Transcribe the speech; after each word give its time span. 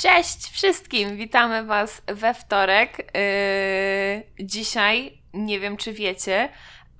Cześć 0.00 0.50
wszystkim! 0.50 1.16
Witamy 1.16 1.64
Was 1.64 2.02
we 2.06 2.34
wtorek. 2.34 2.98
Yy, 2.98 4.46
dzisiaj, 4.46 5.18
nie 5.34 5.60
wiem 5.60 5.76
czy 5.76 5.92
wiecie, 5.92 6.48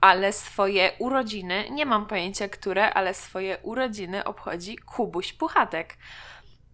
ale 0.00 0.32
swoje 0.32 0.90
urodziny, 0.98 1.64
nie 1.70 1.86
mam 1.86 2.06
pojęcia 2.06 2.48
które, 2.48 2.94
ale 2.94 3.14
swoje 3.14 3.58
urodziny 3.62 4.24
obchodzi 4.24 4.76
Kubuś 4.76 5.32
Puchatek. 5.32 5.96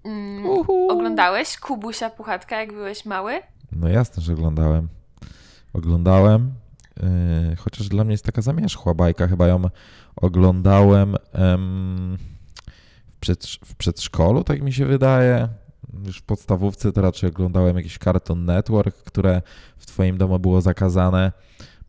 Mm, 0.05 0.47
oglądałeś 0.91 1.59
Kubusia 1.59 2.11
Puchatka, 2.11 2.61
jak 2.61 2.73
byłeś 2.73 3.05
mały? 3.05 3.41
No 3.73 3.89
jasne, 3.89 4.23
że 4.23 4.33
oglądałem. 4.33 4.89
Oglądałem, 5.73 6.53
yy, 7.51 7.57
chociaż 7.57 7.89
dla 7.89 8.05
mnie 8.05 8.13
jest 8.13 8.25
taka 8.25 8.43
zamierzchła 8.43 8.95
bajka. 8.95 9.29
Chyba 9.29 9.47
ją 9.47 9.63
oglądałem 10.17 11.17
em, 11.33 12.19
w, 13.13 13.21
przedsz- 13.21 13.59
w 13.65 13.75
przedszkolu, 13.75 14.45
tak 14.45 14.63
mi 14.63 14.73
się 14.73 14.87
wydaje. 14.87 15.49
Już 16.07 16.19
w 16.19 16.23
podstawówce 16.23 16.93
to 16.93 17.03
raczej 17.03 17.31
oglądałem 17.31 17.77
jakiś 17.77 17.99
Cartoon 17.99 18.45
Network, 18.45 18.97
które 18.97 19.43
w 19.77 19.87
twoim 19.87 20.19
domu 20.19 20.39
było 20.39 20.61
zakazane, 20.61 21.33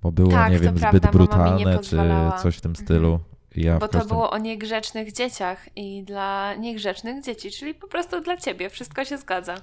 bo 0.02 0.12
było, 0.12 0.32
Tak, 0.32 0.52
nie 0.52 0.60
wiem, 0.60 0.76
prawda, 0.76 0.98
zbyt 1.00 1.12
brutalne, 1.12 1.80
czy 1.80 1.98
coś 2.42 2.58
w 2.58 2.62
tym 2.62 2.72
Mhm. 2.72 2.86
stylu. 2.86 3.20
Ja 3.56 3.80
Bo 3.80 3.88
w 3.88 3.90
to 3.90 3.98
każdym... 3.98 4.16
było 4.18 4.32
o 4.32 4.38
niegrzecznych 4.38 5.12
dzieciach 5.14 5.78
i 5.78 6.04
dla 6.04 6.56
niegrzecznych 6.56 7.24
dzieci, 7.24 7.52
czyli 7.52 7.74
po 7.74 7.88
prostu 7.88 8.22
dla 8.22 8.38
ciebie. 8.38 8.70
Wszystko 8.70 9.06
się 9.06 9.18
zgadza. 9.18 9.56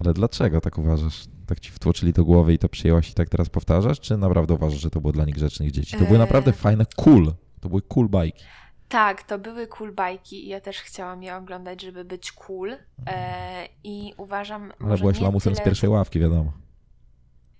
Ale 0.00 0.14
dlaczego 0.14 0.60
tak 0.60 0.78
uważasz? 0.78 1.24
Tak 1.46 1.60
ci 1.60 1.70
wtłoczyli 1.70 2.12
do 2.12 2.24
głowy 2.24 2.54
i 2.54 2.58
to 2.58 2.68
przyjęłaś 2.68 3.10
i 3.10 3.14
tak 3.14 3.28
teraz 3.28 3.48
powtarzasz? 3.48 4.00
Czy 4.00 4.16
naprawdę 4.16 4.54
uważasz, 4.54 4.80
że 4.80 4.90
to 4.90 5.00
było 5.00 5.12
dla 5.12 5.24
niegrzecznych 5.24 5.70
dzieci? 5.70 5.92
To 5.92 6.04
były 6.04 6.10
Eee. 6.18 6.18
naprawdę 6.20 6.52
fajne, 6.52 6.86
cool. 6.96 7.32
To 7.60 7.68
były 7.68 7.82
cool 7.82 8.08
bajki. 8.08 8.44
Tak, 8.88 9.22
to 9.22 9.38
były 9.38 9.66
cool 9.66 9.92
bajki 9.92 10.44
i 10.44 10.48
ja 10.48 10.60
też 10.60 10.80
chciałam 10.80 11.22
je 11.22 11.36
oglądać, 11.36 11.82
żeby 11.82 12.04
być 12.04 12.32
cool. 12.32 12.76
E, 13.06 13.68
I 13.84 14.14
uważam. 14.16 14.72
Ale 14.84 14.98
byłaś 14.98 15.20
lamusem 15.20 15.52
tyle... 15.52 15.64
z 15.64 15.66
pierwszej 15.66 15.90
ławki, 15.90 16.20
wiadomo. 16.20 16.52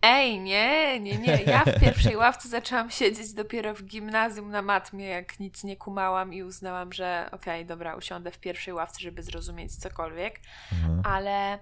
Ej, 0.03 0.41
nie, 0.41 1.01
nie, 1.01 1.19
nie. 1.19 1.43
Ja 1.47 1.65
w 1.65 1.81
pierwszej 1.81 2.17
ławce 2.17 2.49
zaczęłam 2.49 2.91
siedzieć 2.91 3.33
dopiero 3.33 3.75
w 3.75 3.83
gimnazjum 3.83 4.51
na 4.51 4.63
matmie, 4.63 5.07
jak 5.07 5.41
nic 5.41 5.65
nie 5.65 5.77
kumałam 5.77 6.35
i 6.35 6.43
uznałam, 6.43 6.93
że 6.93 7.29
okej, 7.33 7.67
dobra, 7.67 7.97
usiądę 7.97 8.31
w 8.31 8.39
pierwszej 8.39 8.75
ławce, 8.75 9.01
żeby 9.01 9.23
zrozumieć 9.23 9.77
cokolwiek. 9.77 10.41
Mhm. 10.73 11.03
Ale 11.05 11.59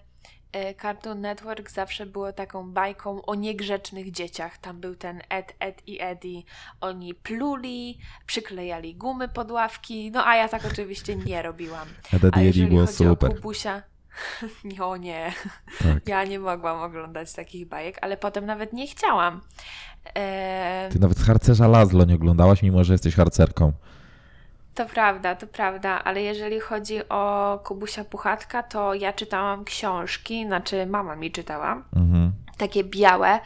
Cartoon 0.83 1.21
Network 1.21 1.71
zawsze 1.71 2.07
było 2.07 2.33
taką 2.33 2.73
bajką 2.73 3.23
o 3.23 3.35
niegrzecznych 3.35 4.11
dzieciach. 4.11 4.59
Tam 4.59 4.81
był 4.81 4.95
ten 4.95 5.21
Ed, 5.29 5.55
Ed 5.61 5.83
i 5.87 6.03
Eddie. 6.03 6.43
Oni 6.81 7.15
pluli, 7.15 7.99
przyklejali 8.27 8.95
gumy 8.95 9.29
pod 9.29 9.51
ławki, 9.51 10.11
no 10.11 10.27
a 10.27 10.37
ja 10.37 10.49
tak 10.49 10.65
oczywiście 10.73 11.17
nie 11.17 11.43
robiłam. 11.43 11.89
A 12.13 12.17
Eddie 12.17 12.29
Eddie 12.29 12.45
jeżeli 12.45 12.67
było 12.67 12.87
super. 12.87 13.35
Kubusia... 13.35 13.83
O 14.81 14.97
nie, 14.97 15.33
Tak. 15.79 16.09
ja 16.09 16.25
nie 16.25 16.39
mogłam 16.39 16.83
oglądać 16.83 17.33
takich 17.33 17.69
bajek, 17.69 17.99
ale 18.03 18.17
potem 18.17 18.47
nawet 18.47 18.73
nie 18.73 18.87
chciałam. 18.87 19.41
Eee, 20.15 20.93
Ty 20.93 20.99
nawet 20.99 21.19
harcerza 21.19 21.69
Lazlo 21.69 22.05
nie 22.05 22.15
oglądałaś, 22.15 22.63
mimo 22.63 22.85
że 22.85 22.95
jesteś 22.95 23.15
harcerką. 23.15 23.73
To 24.77 24.87
prawda, 24.87 25.35
to 25.35 25.47
prawda, 25.47 26.05
ale 26.05 26.23
jeżeli 26.23 26.61
chodzi 26.61 27.09
o 27.09 27.59
Kubusia 27.65 28.05
Puchatka, 28.05 28.63
to 28.63 28.95
ja 28.95 29.13
czytałam 29.13 29.65
książki, 29.65 30.47
znaczy 30.47 30.87
mama 30.87 31.17
mi 31.17 31.31
czytała, 31.33 31.83
Mhm. 31.97 32.33
takie 32.59 32.85
białe. 32.85 33.41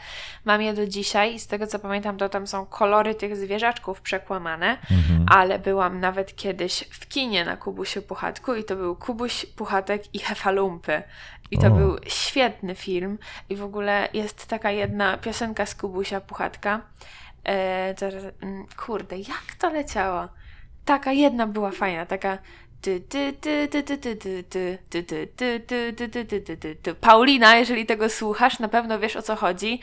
Mam 0.45 0.61
je 0.61 0.73
do 0.73 0.87
dzisiaj 0.87 1.33
i 1.35 1.39
z 1.39 1.47
tego 1.47 1.67
co 1.67 1.79
pamiętam, 1.79 2.17
to 2.17 2.29
tam 2.29 2.47
są 2.47 2.65
kolory 2.65 3.15
tych 3.15 3.35
zwierzaczków 3.35 4.01
przekłamane, 4.01 4.77
Mhm. 4.91 5.25
ale 5.29 5.59
byłam 5.59 5.99
nawet 5.99 6.35
kiedyś 6.35 6.83
w 6.91 7.07
kinie 7.07 7.45
na 7.45 7.57
Kubusiu 7.57 8.01
Puchatku 8.01 8.55
i 8.55 8.63
to 8.63 8.75
był 8.75 8.95
Kubuś 8.95 9.45
Puchatek 9.45 10.15
i 10.15 10.19
Hefalumpy. 10.19 11.03
I 11.51 11.57
to 11.57 11.67
O. 11.67 11.71
był 11.71 11.97
świetny 12.07 12.75
film 12.75 13.17
i 13.49 13.55
w 13.55 13.63
ogóle 13.63 14.07
jest 14.13 14.45
taka 14.47 14.71
jedna 14.71 15.17
piosenka 15.17 15.65
z 15.65 15.75
Kubusia 15.75 16.21
Puchatka. 16.21 16.81
E, 17.43 17.93
teraz, 17.93 18.23
mm, 18.41 18.65
kurde, 18.85 19.17
jak 19.17 19.55
to 19.59 19.69
leciało? 19.69 20.27
Taka 20.85 21.11
jedna 21.11 21.47
była 21.47 21.71
fajna, 21.71 22.05
taka 22.05 22.37
Paulina, 27.01 27.55
jeżeli 27.55 27.85
tego 27.85 28.09
słuchasz, 28.09 28.59
na 28.59 28.67
pewno 28.67 28.99
wiesz 28.99 29.15
o 29.15 29.21
co 29.21 29.35
chodzi. 29.35 29.79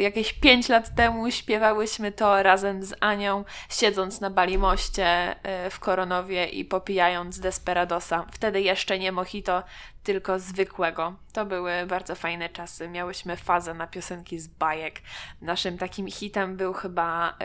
Jakieś 0.00 0.32
5 0.32 0.68
lat 0.68 0.94
temu 0.94 1.30
śpiewałyśmy 1.30 2.12
to 2.12 2.42
razem 2.42 2.84
z 2.84 2.94
Anią, 3.00 3.44
siedząc 3.70 4.20
na 4.20 4.30
Balimoście 4.30 5.36
w 5.70 5.80
Koronowie 5.80 6.46
i 6.46 6.64
popijając 6.64 7.40
Desperadosa. 7.40 8.26
Wtedy 8.32 8.60
jeszcze 8.60 8.98
nie 8.98 9.12
mojito, 9.12 9.62
tylko 10.02 10.38
zwykłego. 10.38 11.14
To 11.32 11.46
były 11.46 11.72
bardzo 11.86 12.14
fajne 12.14 12.48
czasy. 12.48 12.88
Miałyśmy 12.88 13.36
fazę 13.36 13.74
na 13.74 13.86
piosenki 13.86 14.38
z 14.38 14.46
bajek. 14.46 14.94
Naszym 15.42 15.78
takim 15.78 16.06
hitem 16.06 16.56
był 16.56 16.72
chyba 16.72 17.38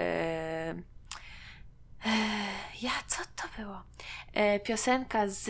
ja, 2.82 2.92
co 3.08 3.18
to 3.36 3.64
było? 3.64 3.82
E, 4.34 4.60
piosenka 4.60 5.28
z 5.28 5.50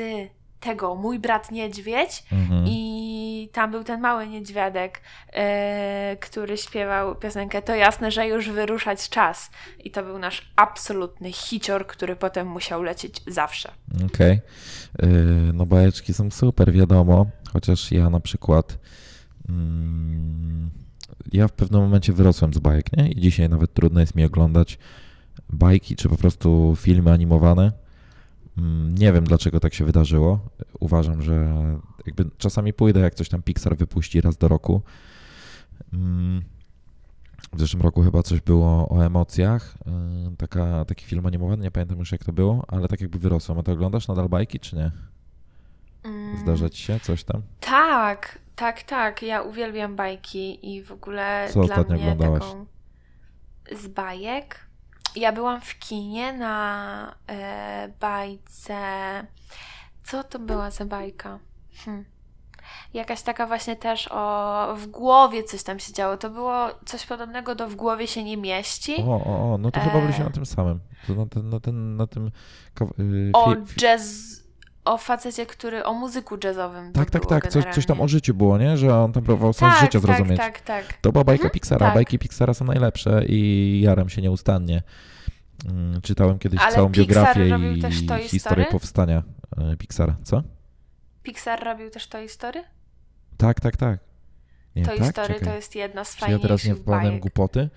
tego 0.59 0.95
Mój 0.95 1.19
brat 1.19 1.51
niedźwiedź 1.51 2.23
Mhm. 2.31 2.65
i 2.67 3.49
tam 3.53 3.71
był 3.71 3.83
ten 3.83 4.01
mały 4.01 4.27
niedźwiadek, 4.27 5.01
e, 5.33 6.17
który 6.21 6.57
śpiewał 6.57 7.15
piosenkę 7.15 7.61
To 7.61 7.75
jasne, 7.75 8.11
że 8.11 8.27
już 8.27 8.49
wyruszać 8.49 9.09
czas. 9.09 9.51
I 9.83 9.91
to 9.91 10.03
był 10.03 10.19
nasz 10.19 10.51
absolutny 10.55 11.31
hicior, 11.31 11.87
który 11.87 12.15
potem 12.15 12.47
musiał 12.47 12.83
lecieć 12.83 13.21
zawsze. 13.27 13.71
Okej. 14.05 14.39
Yy, 15.01 15.09
No 15.53 15.65
bajeczki 15.65 16.13
są 16.13 16.31
super, 16.31 16.71
wiadomo. 16.71 17.25
Chociaż 17.53 17.91
ja 17.91 18.09
na 18.09 18.19
przykład 18.19 18.77
mm, 19.49 20.69
ja 21.33 21.47
w 21.47 21.51
pewnym 21.51 21.81
momencie 21.81 22.13
wyrosłem 22.13 22.53
z 22.53 22.59
bajek, 22.59 22.97
nie? 22.97 23.11
I 23.11 23.21
dzisiaj 23.21 23.49
nawet 23.49 23.73
trudno 23.73 23.99
jest 23.99 24.15
mi 24.15 24.25
oglądać 24.25 24.77
bajki, 25.49 25.95
czy 25.95 26.09
po 26.09 26.17
prostu 26.17 26.75
filmy 26.77 27.11
animowane. 27.11 27.71
Mm, 28.57 28.95
Nie 28.95 29.13
wiem, 29.13 29.23
dlaczego 29.23 29.59
tak 29.59 29.73
się 29.73 29.85
wydarzyło. 29.85 30.39
Uważam, 30.79 31.21
że 31.21 31.53
jakby 32.05 32.25
czasami 32.37 32.73
pójdę, 32.73 32.99
jak 32.99 33.15
coś 33.15 33.29
tam 33.29 33.41
Pixar 33.41 33.77
wypuści 33.77 34.21
raz 34.21 34.37
do 34.37 34.47
roku. 34.47 34.81
Mm, 35.93 36.41
W 37.53 37.59
zeszłym 37.59 37.81
roku 37.81 38.01
chyba 38.03 38.23
coś 38.23 38.41
było 38.41 38.89
o 38.89 39.05
emocjach. 39.05 39.73
Yy, 40.29 40.35
Taka, 40.37 40.85
taki 40.85 41.05
film 41.05 41.25
animowany, 41.25 41.63
nie 41.63 41.71
pamiętam 41.71 41.99
już 41.99 42.11
jak 42.11 42.23
to 42.23 42.33
było, 42.33 42.65
ale 42.67 42.87
tak 42.87 43.01
jakby 43.01 43.19
wyrosłem. 43.19 43.59
A 43.59 43.63
ty 43.63 43.71
oglądasz 43.71 44.07
nadal 44.07 44.29
bajki, 44.29 44.59
czy 44.59 44.75
nie? 44.75 44.91
Mm, 46.03 46.37
Zdarza 46.37 46.69
ci 46.69 46.83
się 46.83 46.99
coś 46.99 47.23
tam? 47.23 47.41
Tak, 47.59 48.39
tak, 48.55 48.83
tak. 48.83 49.21
Ja 49.21 49.41
uwielbiam 49.41 49.95
bajki 49.95 50.75
i 50.75 50.83
w 50.83 50.91
ogóle 50.91 51.47
Co 51.53 51.59
ostatnio 51.59 51.95
oglądałaś? 51.95 52.43
taką 52.43 52.65
z 53.81 53.87
bajek. 53.87 54.59
Ja 55.15 55.31
byłam 55.31 55.61
w 55.61 55.79
kinie 55.79 56.33
na 56.33 57.15
e, 57.27 57.89
bajce. 57.99 58.77
Co 60.03 60.23
to 60.23 60.39
była 60.39 60.71
za 60.71 60.85
bajka? 60.85 61.39
Hm. 61.85 62.05
Jakaś 62.93 63.21
taka 63.21 63.47
właśnie 63.47 63.75
też 63.75 64.07
o 64.11 64.75
w 64.77 64.87
głowie 64.87 65.43
coś 65.43 65.63
tam 65.63 65.79
się 65.79 65.93
działo. 65.93 66.17
To 66.17 66.29
było 66.29 66.67
coś 66.85 67.05
podobnego 67.05 67.55
do 67.55 67.67
w 67.67 67.75
głowie 67.75 68.07
się 68.07 68.23
nie 68.23 68.37
mieści. 68.37 68.95
O, 69.07 69.21
o, 69.25 69.53
o, 69.53 69.57
no 69.57 69.71
to 69.71 69.79
chyba 69.79 70.01
byliśmy 70.01 70.23
E. 70.23 70.27
na 70.27 70.33
tym 70.33 70.45
samym. 70.45 70.79
To 71.07 71.13
na, 71.13 71.25
ten, 71.25 71.49
na, 71.49 71.59
ten, 71.59 71.95
na 71.95 72.07
tym... 72.07 72.31
yy, 72.97 73.31
o 73.33 73.55
jazz, 73.55 74.03
o 74.85 74.97
facecie, 74.97 75.45
który, 75.45 75.83
o 75.83 75.93
muzyku 75.93 76.37
jazzowym. 76.43 76.93
Tak, 76.93 77.09
tak, 77.11 77.25
tak. 77.25 77.47
Coś, 77.51 77.65
coś 77.65 77.85
tam 77.85 78.01
o 78.01 78.07
życiu 78.07 78.33
było, 78.33 78.57
nie? 78.57 78.77
Że 78.77 78.95
on 78.99 79.13
tam 79.13 79.23
próbował 79.23 79.53
sens 79.53 79.73
tak, 79.73 79.81
życia 79.81 79.99
tak, 79.99 80.01
zrozumieć. 80.01 80.37
Tak, 80.39 80.61
tak, 80.61 80.93
To 81.01 81.11
była 81.11 81.23
bajka 81.23 81.41
Mhm, 81.43 81.51
Pixara. 81.53 81.85
tak. 81.85 81.95
Bajki 81.95 82.19
Pixara 82.19 82.53
są 82.53 82.65
najlepsze 82.65 83.25
i 83.27 83.81
jaram 83.83 84.09
się 84.09 84.21
nieustannie. 84.21 84.83
Mm, 85.69 86.01
Czytałem 86.01 86.39
kiedyś 86.39 86.59
Ale 86.61 86.75
całą 86.75 86.91
Pixar 86.91 87.05
biografię 87.37 87.47
i 87.77 87.81
historię 88.27 88.39
Story? 88.39 88.65
powstania 88.71 89.23
e, 89.57 89.77
Pixara. 89.77 90.15
Co? 90.23 90.43
Pixar 91.23 91.63
robił 91.63 91.89
też 91.89 92.07
Toy 92.07 92.29
Story? 92.29 92.63
Tak, 93.37 93.59
tak, 93.59 93.77
tak. 93.77 93.99
Nie, 94.75 94.85
Toy 94.85 94.97
tak? 94.99 95.11
Story 95.11 95.33
Czekaj. 95.33 95.47
to 95.49 95.55
jest 95.55 95.75
jedna 95.75 96.03
z 96.03 96.09
Czy 96.15 96.15
ja 96.15 96.19
fajniejszych 96.21 96.41
teraz 96.47 96.65
nie 96.65 96.75
wpadłem 96.75 97.19
głupoty? 97.19 97.69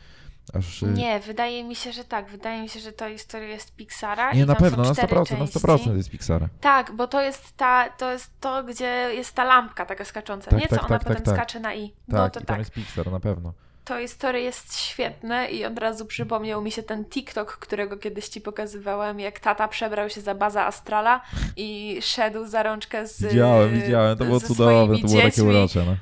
Aż, 0.54 0.82
y, 0.82 0.86
Nie, 0.86 1.20
wydaje 1.20 1.64
mi 1.64 1.74
się, 1.74 1.92
że 1.92 2.04
tak. 2.04 2.30
Wydaje 2.30 2.62
mi 2.62 2.68
się, 2.68 2.80
że 2.80 2.92
Toy 2.92 3.18
Story 3.18 3.48
jest 3.48 3.76
Pixara. 3.76 4.32
nie 4.32 4.42
i 4.42 4.46
na 4.46 4.54
pewno, 4.54 4.84
na 4.84 4.92
cztery 4.92 5.08
100%, 5.16 5.18
na 5.18 5.24
części. 5.46 5.58
100% 5.58 5.96
jest 5.96 6.10
Pixara. 6.10 6.48
Tak, 6.60 6.92
bo 6.92 7.06
to 7.06 7.20
jest 7.20 7.56
ta, 7.56 7.88
to 7.88 8.10
jest 8.10 8.30
to, 8.40 8.64
gdzie 8.64 9.10
jest 9.14 9.34
ta 9.34 9.44
lampka 9.44 9.86
taka 9.86 10.04
skacząca. 10.04 10.50
Tak, 10.50 10.60
nie, 10.60 10.68
co 10.68 10.76
tak, 10.76 10.84
ona 10.84 10.98
tak, 10.98 11.08
potem 11.08 11.16
tak, 11.16 11.24
tak. 11.24 11.34
skacze 11.34 11.60
na 11.60 11.74
i. 11.74 11.88
Tak, 11.88 11.96
no 12.08 12.30
to 12.30 12.40
i 12.40 12.44
tam 12.44 12.46
tak. 12.46 12.58
jest 12.58 12.70
Pixar, 12.70 13.12
na 13.12 13.20
pewno. 13.20 13.52
Toy 13.84 14.08
Story 14.08 14.40
jest 14.40 14.78
świetne 14.78 15.50
i 15.50 15.64
od 15.64 15.78
razu 15.78 16.06
przypomniał 16.06 16.62
mi 16.62 16.72
się 16.72 16.82
ten 16.82 17.04
TikTok, 17.04 17.56
którego 17.56 17.96
kiedyś 17.96 18.28
ci 18.28 18.40
pokazywałem, 18.40 19.20
jak 19.20 19.40
tata 19.40 19.68
przebrał 19.68 20.10
się 20.10 20.20
za 20.20 20.34
Baza 20.34 20.66
Astrala 20.66 21.20
i 21.56 21.98
szedł 22.02 22.46
za 22.46 22.62
rączkę 22.62 23.06
z 23.06 23.22
Widziałem, 23.22 23.80
widziałem, 23.80 24.18
to 24.18 24.24
było 24.24 24.40
cudowne, 24.40 24.98
to 24.98 25.06
było 25.06 25.22
takie 25.22 25.30
dziećmi. 25.30 25.44
urocze, 25.44 25.84
no. 25.86 25.96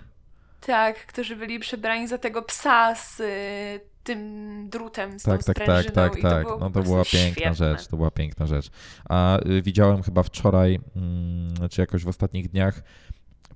Tak, 0.66 1.06
którzy 1.06 1.36
byli 1.36 1.58
przebrani 1.58 2.08
za 2.08 2.18
tego 2.18 2.42
psa 2.42 2.94
z 2.94 3.22
tym 4.06 4.68
drutem, 4.70 5.18
z 5.20 5.22
Tak, 5.22 5.44
tą 5.44 5.52
tak, 5.52 5.66
tak, 5.66 5.90
tak, 5.90 6.18
i 6.18 6.22
to 6.22 6.30
tak. 6.30 6.46
No 6.60 6.70
to 6.70 6.82
była 6.82 7.04
piękna 7.04 7.32
świetne. 7.32 7.54
rzecz, 7.54 7.86
to 7.86 7.96
była 7.96 8.10
piękna 8.10 8.46
rzecz. 8.46 8.70
A 9.08 9.38
y, 9.46 9.62
widziałem 9.62 10.02
chyba 10.02 10.22
wczoraj, 10.22 10.80
mm, 10.96 11.68
czy 11.70 11.80
jakoś 11.80 12.04
w 12.04 12.08
ostatnich 12.08 12.48
dniach, 12.50 12.82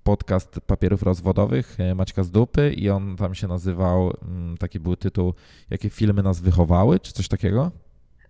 podcast 0.02 0.60
papierów 0.66 1.02
rozwodowych 1.02 1.80
e, 1.80 1.94
Maćka 1.94 2.22
z 2.22 2.30
dupy 2.30 2.72
i 2.72 2.90
on 2.90 3.16
tam 3.16 3.34
się 3.34 3.48
nazywał, 3.48 4.12
mm, 4.22 4.56
taki 4.56 4.80
był 4.80 4.96
tytuł, 4.96 5.34
jakie 5.70 5.90
filmy 5.90 6.22
nas 6.22 6.40
wychowały, 6.40 7.00
czy 7.00 7.12
coś 7.12 7.28
takiego? 7.28 7.70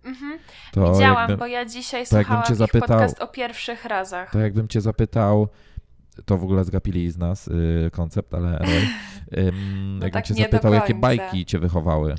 Mhm. 0.03 0.39
To 0.71 0.93
Widziałam, 0.93 1.37
bo 1.37 1.47
ja 1.47 1.65
dzisiaj 1.65 2.03
to 2.07 2.09
słuchałam 2.15 2.43
cię 2.43 2.55
zapytał- 2.55 2.87
podcast 2.87 3.21
o 3.21 3.27
pierwszych 3.27 3.85
razach. 3.85 4.31
to 4.31 4.39
jakbym 4.39 4.67
cię 4.67 4.81
zapytał, 4.81 5.47
to 6.25 6.37
w 6.37 6.43
ogóle 6.43 6.63
zgapili 6.63 7.11
z 7.11 7.17
nas 7.17 7.47
y, 7.47 7.89
koncept, 7.91 8.33
ale 8.33 8.59
anyway, 8.59 8.87
Ym, 9.37 9.97
No 9.99 10.05
jakbym 10.05 10.11
tak 10.11 10.25
cię 10.25 10.33
zapytał, 10.33 10.73
jakie 10.73 10.95
bajki 10.95 11.45
cię 11.45 11.59
wychowały, 11.59 12.15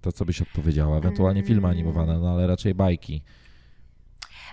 to 0.00 0.12
co 0.12 0.24
byś 0.24 0.42
odpowiedziała? 0.42 0.98
Ewentualnie 0.98 1.42
filmy 1.42 1.68
Mm. 1.68 1.70
animowane, 1.70 2.18
no 2.18 2.30
ale 2.30 2.46
raczej 2.46 2.74
bajki. 2.74 3.22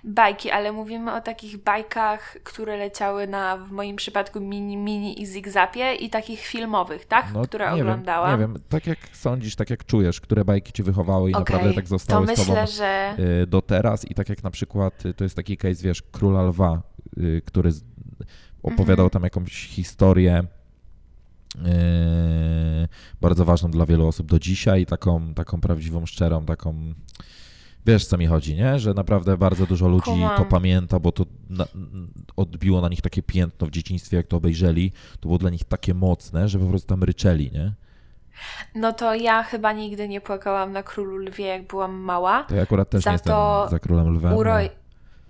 Bajki, 0.05 0.51
ale 0.51 0.71
mówimy 0.71 1.13
o 1.13 1.21
takich 1.21 1.57
bajkach, 1.63 2.37
które 2.43 2.77
leciały 2.77 3.27
na, 3.27 3.57
w 3.57 3.71
moim 3.71 3.95
przypadku, 3.95 4.39
mini, 4.41 4.77
mini 4.77 5.21
i 5.21 5.25
zigzapie 5.25 5.93
i 5.95 6.09
takich 6.09 6.39
filmowych, 6.39 7.05
tak? 7.05 7.25
które 7.43 7.69
No, 7.69 7.75
nie 7.75 7.81
oglądałam. 7.81 8.39
Wiem, 8.39 8.39
nie 8.39 8.53
wiem, 8.53 8.63
tak 8.69 8.87
jak 8.87 8.97
sądzisz, 9.13 9.55
tak 9.55 9.69
jak 9.69 9.85
czujesz, 9.85 10.21
które 10.21 10.45
bajki 10.45 10.73
cię 10.73 10.83
wychowały 10.83 11.31
i 11.31 11.33
Okej, 11.33 11.55
naprawdę 11.55 11.73
tak 11.73 11.83
to 11.83 11.89
zostały 11.89 12.27
z 12.27 12.29
tobą 12.29 12.61
myślę, 12.61 12.67
że 12.67 13.15
y, 13.43 13.47
do 13.47 13.61
teraz 13.61 14.11
i 14.11 14.13
tak 14.13 14.29
jak 14.29 14.43
na 14.43 14.51
przykład 14.51 15.05
y, 15.05 15.13
to 15.13 15.23
jest 15.23 15.35
taki 15.35 15.57
case, 15.57 15.83
wiesz, 15.83 16.01
Króla 16.01 16.43
Lwa, 16.43 16.81
który 17.45 17.71
opowiadał 18.63 19.05
Mhm. 19.05 19.09
tam 19.09 19.23
jakąś 19.23 19.67
historię 19.67 20.43
y, 21.55 21.59
bardzo 23.21 23.45
ważną 23.45 23.71
dla 23.71 23.85
wielu 23.85 24.07
osób 24.07 24.27
do 24.27 24.39
dzisiaj, 24.39 24.85
taką, 24.85 25.33
taką 25.33 25.61
prawdziwą, 25.61 26.05
szczerą, 26.05 26.45
taką 26.45 26.93
wiesz 27.85 28.05
co 28.05 28.17
mi 28.17 28.27
chodzi, 28.27 28.55
nie? 28.55 28.79
Że 28.79 28.93
naprawdę 28.93 29.37
bardzo 29.37 29.65
dużo 29.65 29.87
ludzi 29.87 30.03
Kumam. 30.05 30.37
to 30.37 30.45
pamięta, 30.45 30.99
bo 30.99 31.11
to 31.11 31.25
na, 31.49 31.65
odbiło 32.35 32.81
na 32.81 32.89
nich 32.89 33.01
takie 33.01 33.23
piętno 33.23 33.67
w 33.67 33.71
dzieciństwie, 33.71 34.17
jak 34.17 34.27
to 34.27 34.37
obejrzeli, 34.37 34.91
to 35.19 35.27
było 35.27 35.37
dla 35.37 35.49
nich 35.49 35.63
takie 35.63 35.93
mocne, 35.93 36.47
że 36.47 36.59
po 36.59 36.65
prostu 36.65 36.87
tam 36.87 37.03
ryczeli, 37.03 37.51
nie? 37.53 37.73
no 38.75 38.93
to 38.93 39.15
ja 39.15 39.43
chyba 39.43 39.73
nigdy 39.73 40.07
nie 40.07 40.21
płakałam 40.21 40.71
na 40.71 40.83
Królu 40.83 41.17
Lwie, 41.17 41.45
jak 41.45 41.67
byłam 41.67 41.93
mała. 41.93 42.43
To 42.43 42.55
ja 42.55 42.61
akurat 42.61 42.89
też 42.89 43.03
Za 43.03 43.09
nie 43.09 43.13
jestem 43.13 43.33
to 43.33 43.67
za 43.71 43.79
Królem 43.79 44.09
Lwem. 44.09 44.33
Uro... 44.33 44.55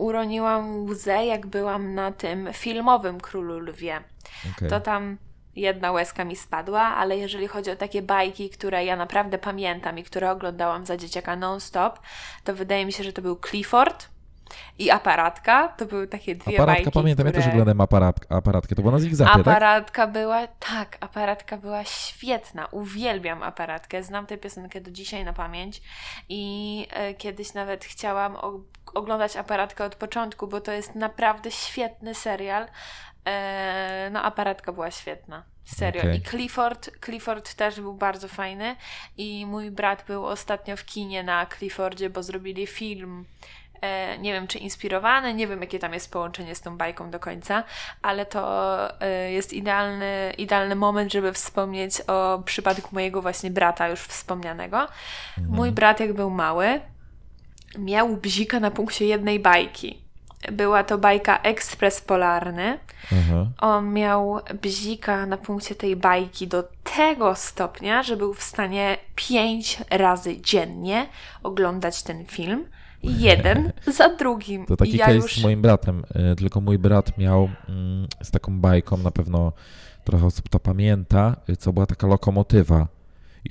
Uroniłam 0.04 0.86
łzę, 0.86 1.26
jak 1.26 1.48
byłam 1.48 1.94
na 1.94 2.12
tym 2.12 2.50
filmowym 2.54 3.20
Królu 3.22 3.60
Lwie. 3.60 4.02
okej. 4.58 4.70
To 4.70 4.80
tam 4.80 5.18
jedna 5.56 5.92
łezka 5.92 6.26
mi 6.26 6.36
spadła, 6.36 6.82
ale 6.82 7.18
jeżeli 7.18 7.48
chodzi 7.48 7.72
o 7.72 7.76
takie 7.76 8.02
bajki, 8.02 8.50
które 8.50 8.86
ja 8.86 8.96
naprawdę 8.96 9.38
pamiętam 9.38 10.00
i 10.00 10.04
które 10.04 10.32
oglądałam 10.32 10.86
za 10.86 10.98
dzieciaka 10.98 11.36
non-stop, 11.36 12.00
to 12.44 12.54
wydaje 12.54 12.86
mi 12.86 12.94
się, 12.94 13.04
że 13.04 13.14
to 13.14 13.22
był 13.22 13.40
Clifford 13.50 14.13
i 14.80 14.92
Aparatka. 14.92 15.68
To 15.68 15.86
były 15.86 16.08
takie 16.08 16.36
dwie 16.36 16.56
Aparatka 16.56 16.84
bajki, 16.84 16.92
pamiętam, 16.92 17.26
które... 17.26 17.40
ja 17.40 17.46
też 17.46 17.54
oglądałem 17.54 17.82
aparat, 17.82 18.16
aparatkę, 18.30 18.76
to 18.76 18.82
było 18.82 18.92
na 18.92 19.00
Zigzapie, 19.00 19.32
tak? 19.32 19.48
Aparatka 19.48 20.08
była, 20.08 20.48
tak, 20.48 20.98
aparatka 21.00 21.58
była 21.58 21.84
świetna. 21.84 22.66
Uwielbiam 22.66 23.44
aparatkę. 23.44 24.04
Znam 24.04 24.26
tę 24.26 24.38
piosenkę 24.38 24.82
do 24.82 24.92
dzisiaj 24.92 25.26
na 25.26 25.34
pamięć 25.34 25.82
i 26.30 26.88
e, 26.92 27.14
kiedyś 27.14 27.54
nawet 27.54 27.86
chciałam 27.86 28.38
oglądać 28.94 29.38
aparatkę 29.38 29.86
od 29.86 29.96
początku, 29.96 30.48
bo 30.48 30.62
to 30.62 30.72
jest 30.72 30.96
naprawdę 30.96 31.52
świetny 31.52 32.16
serial. 32.16 32.68
E, 33.26 34.10
no, 34.12 34.24
aparatka 34.24 34.72
była 34.74 34.92
świetna. 34.92 35.44
Serio. 35.66 36.02
Okej. 36.02 36.18
I 36.18 36.22
Clifford, 36.22 36.90
Clifford 37.06 37.54
też 37.54 37.82
był 37.82 37.94
bardzo 37.94 38.28
fajny. 38.28 38.76
I 39.18 39.46
mój 39.46 39.72
brat 39.72 40.04
był 40.08 40.26
ostatnio 40.26 40.78
w 40.78 40.86
kinie 40.86 41.24
na 41.24 41.46
Cliffordzie, 41.46 42.10
bo 42.10 42.24
zrobili 42.24 42.68
film. 42.68 43.26
E, 43.84 44.18
nie 44.18 44.34
wiem, 44.34 44.48
czy 44.48 44.58
inspirowany, 44.58 45.34
nie 45.34 45.48
wiem, 45.48 45.62
jakie 45.62 45.80
tam 45.80 45.94
jest 45.94 46.12
połączenie 46.12 46.56
z 46.56 46.62
tą 46.62 46.78
bajką 46.78 47.12
do 47.12 47.20
końca, 47.20 47.64
ale 48.02 48.26
to 48.26 49.02
e, 49.02 49.32
jest 49.32 49.54
idealny, 49.54 50.34
idealny 50.38 50.76
moment, 50.76 51.12
żeby 51.12 51.34
wspomnieć 51.34 52.02
o 52.08 52.42
przypadku 52.46 52.90
mojego 52.92 53.22
właśnie 53.22 53.52
brata, 53.52 53.90
już 53.90 54.00
wspomnianego. 54.00 54.82
Mhm. 55.38 55.56
Mój 55.56 55.72
brat, 55.72 56.00
jak 56.00 56.14
był 56.14 56.30
mały, 56.30 56.82
miał 57.80 58.18
bzika 58.18 58.60
na 58.60 58.72
punkcie 58.72 59.06
jednej 59.06 59.40
bajki. 59.40 60.04
Była 60.52 60.84
to 60.84 60.98
bajka 60.98 61.40
Ekspres 61.42 62.02
Polarny. 62.02 62.80
Aha. 63.06 63.46
On 63.58 63.94
miał 63.94 64.40
bzika 64.62 65.26
na 65.26 65.38
punkcie 65.38 65.76
tej 65.76 65.96
bajki 65.96 66.48
do 66.48 66.64
tego 66.98 67.36
stopnia, 67.36 68.04
że 68.04 68.18
był 68.18 68.34
w 68.34 68.44
stanie 68.44 68.98
pięć 69.16 69.78
razy 69.90 70.42
dziennie 70.42 71.08
oglądać 71.44 72.04
ten 72.04 72.26
film. 72.26 72.66
Jeden 73.04 73.72
za 73.88 74.10
drugim. 74.10 74.66
To 74.66 74.78
taki 74.78 74.96
I 74.96 74.98
ja 74.98 75.06
case 75.06 75.18
już... 75.18 75.36
z 75.40 75.44
moim 75.44 75.62
bratem, 75.62 76.04
y, 76.32 76.36
tylko 76.36 76.62
mój 76.62 76.78
brat 76.78 77.18
miał 77.18 77.50
mm, 77.70 78.08
z 78.24 78.32
taką 78.32 78.60
bajką, 78.62 78.98
na 78.98 79.12
pewno 79.12 79.52
trochę 80.04 80.26
osób 80.26 80.50
to 80.50 80.60
pamięta, 80.60 81.36
y, 81.50 81.56
co 81.58 81.74
była 81.74 81.86
taka 81.86 82.08
lokomotywa 82.08 82.88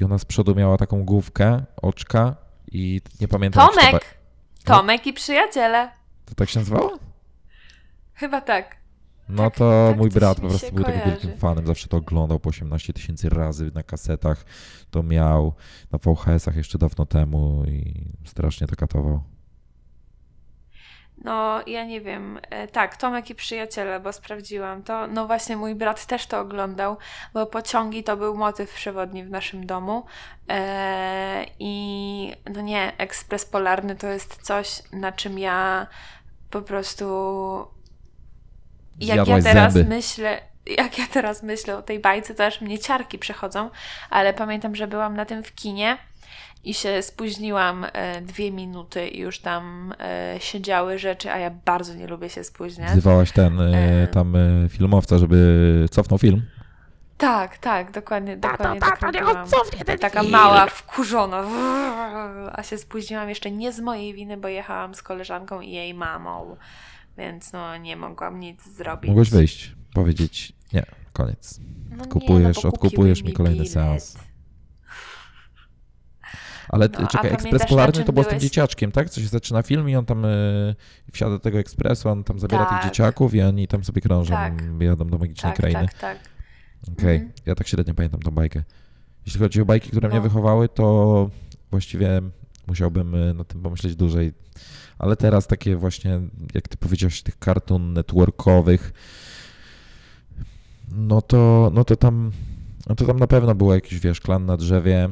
i 0.00 0.04
ona 0.04 0.18
z 0.18 0.24
przodu 0.24 0.54
miała 0.54 0.76
taką 0.76 1.04
główkę, 1.04 1.64
oczka 1.82 2.36
i 2.72 3.00
nie 3.20 3.28
pamiętam. 3.28 3.68
Tomek! 3.68 3.92
ba- 3.92 4.74
Tomek 4.76 5.06
i 5.06 5.12
przyjaciele. 5.12 5.90
To 6.26 6.34
tak 6.34 6.48
się 6.48 6.58
nazywało? 6.58 6.98
Chyba 8.14 8.40
tak. 8.40 8.76
No 9.28 9.42
Tak, 9.42 9.56
to 9.58 9.86
tak 9.88 9.96
mój 9.96 10.10
brat 10.10 10.40
po 10.40 10.48
prostu 10.48 10.72
był 10.72 10.84
takim 10.84 11.00
wielkim 11.06 11.36
fanem, 11.36 11.66
zawsze 11.66 11.88
to 11.88 11.96
oglądał 11.96 12.40
po 12.40 12.48
18 12.50 12.92
tysięcy 12.92 13.28
razy 13.28 13.70
na 13.74 13.82
kasetach. 13.82 14.44
To 14.90 15.02
miał 15.02 15.52
na 15.92 15.98
VHS-ach 15.98 16.56
jeszcze 16.56 16.78
dawno 16.78 17.06
temu 17.06 17.64
i 17.66 18.04
strasznie 18.24 18.66
to 18.66 18.76
katował. 18.76 19.22
No, 21.24 21.60
ja 21.66 21.84
nie 21.84 22.00
wiem. 22.00 22.40
E, 22.50 22.68
Tak, 22.68 22.96
Tomek 22.96 23.30
i 23.30 23.34
przyjaciele, 23.34 24.00
bo 24.00 24.12
sprawdziłam 24.12 24.82
to. 24.82 25.06
No 25.06 25.26
właśnie, 25.26 25.56
mój 25.56 25.74
brat 25.74 26.06
też 26.06 26.26
to 26.26 26.40
oglądał, 26.40 26.96
bo 27.34 27.46
pociągi 27.46 28.04
to 28.04 28.16
był 28.16 28.36
motyw 28.36 28.74
przewodni 28.74 29.24
w 29.24 29.30
naszym 29.30 29.66
domu. 29.66 30.04
E, 30.48 31.44
I 31.58 32.32
no 32.54 32.60
nie, 32.60 32.92
ekspres 32.98 33.44
polarny 33.44 33.96
to 33.96 34.06
jest 34.06 34.42
coś, 34.42 34.82
na 34.92 35.12
czym 35.12 35.38
ja 35.38 35.86
po 36.50 36.62
prostu. 36.62 37.04
Jak 39.00 39.16
ja 39.16 39.24
Zjadłaś 39.24 39.44
teraz 39.44 39.72
zęby. 39.72 39.88
myślę. 39.88 40.40
Jak 40.66 40.98
ja 40.98 41.06
teraz 41.12 41.42
myślę 41.42 41.76
o 41.76 41.82
tej 41.82 41.98
bajce, 41.98 42.34
to 42.34 42.44
aż 42.46 42.60
mnie 42.60 42.78
ciarki 42.78 43.18
przechodzą, 43.18 43.70
ale 44.10 44.32
pamiętam, 44.34 44.76
że 44.76 44.86
byłam 44.86 45.16
na 45.16 45.24
tym 45.24 45.42
w 45.42 45.54
kinie 45.54 45.98
i 46.64 46.74
się 46.74 47.02
spóźniłam 47.02 47.86
e, 47.92 48.20
dwie 48.20 48.50
minuty 48.52 49.08
i 49.08 49.18
już 49.20 49.38
tam 49.38 49.94
e, 49.98 50.34
siedziały 50.40 50.98
rzeczy, 50.98 51.30
a 51.30 51.38
ja 51.38 51.50
bardzo 51.64 51.94
nie 51.94 52.06
lubię 52.06 52.28
się 52.30 52.44
spóźniać. 52.44 52.90
Wzywałaś 52.92 53.32
ten 53.32 53.60
E. 53.60 54.06
tam 54.06 54.34
filmowca, 54.68 55.18
żeby 55.18 55.86
cofnął 55.90 56.18
film? 56.18 56.42
Tak, 57.18 57.58
tak, 57.58 57.90
dokładnie, 57.92 58.36
dokładnie 58.36 58.80
tata, 58.80 58.96
tak 58.96 59.02
niech 59.14 59.22
robiłam. 59.22 59.44
odsownie 59.44 59.84
ten 59.84 59.98
Taka 59.98 60.20
film. 60.20 60.32
mała, 60.32 60.66
wkurzona, 60.66 61.44
a 62.52 62.62
się 62.62 62.78
spóźniłam 62.78 63.28
jeszcze 63.28 63.50
nie 63.50 63.72
z 63.72 63.80
mojej 63.80 64.14
winy, 64.14 64.36
bo 64.36 64.48
jechałam 64.48 64.94
z 64.94 65.02
koleżanką 65.02 65.60
i 65.60 65.70
jej 65.70 65.94
mamą, 65.94 66.56
więc 67.18 67.52
no 67.52 67.76
nie 67.76 67.96
mogłam 67.96 68.40
nic 68.40 68.62
zrobić. 68.76 69.08
Mogłeś 69.08 69.30
wyjść, 69.30 69.72
powiedzieć 69.94 70.52
nie, 70.72 70.82
koniec. 71.12 71.60
No 71.90 72.04
nie, 72.04 72.10
kupujesz, 72.10 72.56
no 72.56 72.62
bo 72.62 72.68
odkupujesz 72.68 73.18
kupiły 73.18 73.30
mi 73.30 73.36
kolejny 73.36 73.58
bilet. 73.58 73.72
seans. 73.72 74.18
Ale 76.68 76.88
No, 77.00 77.06
czekaj, 77.06 77.32
ekspres 77.32 77.62
na 77.62 77.68
polarny 77.68 78.04
to 78.04 78.12
było 78.12 78.24
z 78.24 78.28
tym 78.28 78.40
dzieciaczkiem, 78.40 78.92
tak? 78.92 79.10
Co 79.10 79.20
się 79.20 79.26
zaczyna 79.26 79.62
film 79.62 79.88
i 79.88 79.96
on 79.96 80.04
tam 80.06 80.24
y, 80.24 80.74
wsiada 81.12 81.30
do 81.30 81.38
tego 81.38 81.58
ekspresu, 81.58 82.08
on 82.08 82.24
tam 82.24 82.38
zabiera 82.38 82.64
Tak. 82.64 82.82
tych 82.82 82.90
dzieciaków 82.90 83.34
i 83.34 83.42
oni 83.42 83.68
tam 83.68 83.84
sobie 83.84 84.00
krążą, 84.02 84.34
Tak. 84.34 84.54
jadą 84.80 85.04
do 85.06 85.18
magicznej 85.18 85.52
Tak, 85.52 85.56
krainy. 85.60 85.80
tak, 85.80 85.98
tak. 85.98 86.18
Okej, 86.98 87.16
Mhm. 87.16 87.32
ja 87.46 87.54
tak 87.54 87.68
średnio 87.68 87.94
pamiętam 87.94 88.20
tą 88.22 88.30
bajkę. 88.30 88.62
Jeśli 89.26 89.40
chodzi 89.40 89.60
o 89.62 89.64
bajki, 89.64 89.90
które 89.90 90.08
mnie 90.08 90.16
No. 90.16 90.22
wychowały, 90.22 90.68
to 90.68 91.30
właściwie 91.70 92.22
musiałbym 92.66 93.14
y, 93.14 93.34
nad 93.34 93.48
tym 93.48 93.62
pomyśleć 93.62 93.96
dłużej. 93.96 94.32
Ale 94.98 95.16
teraz 95.16 95.46
takie 95.46 95.76
właśnie, 95.76 96.20
jak 96.54 96.68
ty 96.68 96.76
powiedziałeś, 96.76 97.22
tych 97.22 97.36
cartoon 97.44 97.92
networkowych, 97.92 98.92
no 100.88 101.22
to, 101.22 101.70
no 101.74 101.84
to 101.84 101.96
tam, 101.96 102.32
no 102.88 102.94
to 102.94 103.04
tam 103.06 103.18
na 103.18 103.26
pewno 103.26 103.54
było 103.54 103.74
jakiś, 103.74 103.98
wiesz, 104.00 104.20
klan 104.20 104.46
na 104.46 104.56
drzewie, 104.56 105.08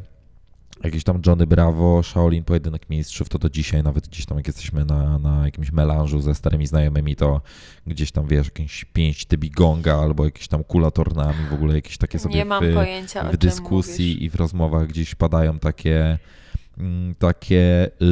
jakiś 0.84 1.04
tam 1.04 1.22
Johnny 1.26 1.46
Bravo, 1.46 2.02
Shaolin, 2.02 2.44
Pojedynek 2.44 2.90
Mistrzów, 2.90 3.28
to 3.28 3.38
do 3.38 3.50
dzisiaj 3.50 3.82
nawet 3.82 4.08
gdzieś 4.08 4.26
tam, 4.26 4.36
jak 4.36 4.46
jesteśmy 4.46 4.84
na, 4.84 5.18
na 5.18 5.44
jakimś 5.44 5.72
melanżu 5.72 6.20
ze 6.20 6.34
starymi 6.34 6.66
znajomymi, 6.66 7.16
to 7.16 7.40
gdzieś 7.86 8.12
tam, 8.12 8.26
wiesz, 8.26 8.46
jakieś 8.46 8.84
pięć 8.84 9.24
tybigonga 9.24 9.96
albo 9.96 10.24
jakieś 10.24 10.48
tam 10.48 10.64
kulatornami, 10.64 11.48
w 11.50 11.54
ogóle 11.54 11.74
jakieś 11.74 11.98
takie 11.98 12.18
sobie 12.18 12.34
Nie 12.34 12.44
mam 12.44 12.64
w, 12.64 12.74
pojęcia, 12.74 13.32
w 13.32 13.36
dyskusji 13.36 14.08
mówisz. 14.08 14.22
i 14.22 14.30
w 14.30 14.34
rozmowach 14.34 14.86
gdzieś 14.86 15.14
padają 15.14 15.58
takie 15.58 16.18
mm, 16.78 17.14
takie 17.14 17.90
yy, 18.00 18.06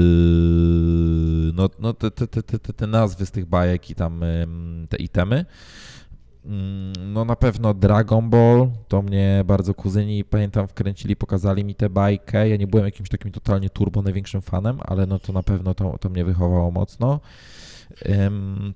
no, 1.55 1.71
no 1.79 1.93
te, 1.93 2.11
te, 2.11 2.27
te, 2.27 2.43
te, 2.43 2.59
te 2.59 2.87
nazwy 2.87 3.27
z 3.27 3.31
tych 3.31 3.47
bajek 3.47 3.91
i 3.91 3.95
tam 3.95 4.23
ym, 4.23 4.87
te 4.91 4.97
itemy. 4.97 5.45
Mm, 6.45 7.13
No 7.13 7.25
na 7.25 7.37
pewno 7.37 7.75
Dragon 7.75 8.31
Ball, 8.31 8.69
to 8.89 9.03
mnie 9.03 9.43
bardzo 9.47 9.75
kuzyni, 9.75 10.25
pamiętam, 10.25 10.69
wkręcili, 10.69 11.17
pokazali 11.17 11.65
mi 11.65 11.75
tę 11.75 11.91
bajkę. 11.91 12.49
Ja 12.49 12.57
nie 12.57 12.67
byłem 12.67 12.85
jakimś 12.87 13.09
takim 13.09 13.33
totalnie 13.33 13.71
turbo 13.71 14.03
największym 14.03 14.43
fanem, 14.43 14.79
ale 14.85 15.07
no 15.07 15.19
to 15.19 15.33
na 15.33 15.43
pewno 15.43 15.75
to, 15.75 15.99
to 15.99 16.09
mnie 16.09 16.25
wychowało 16.25 16.71
mocno. 16.71 17.21
Ym, 18.07 18.75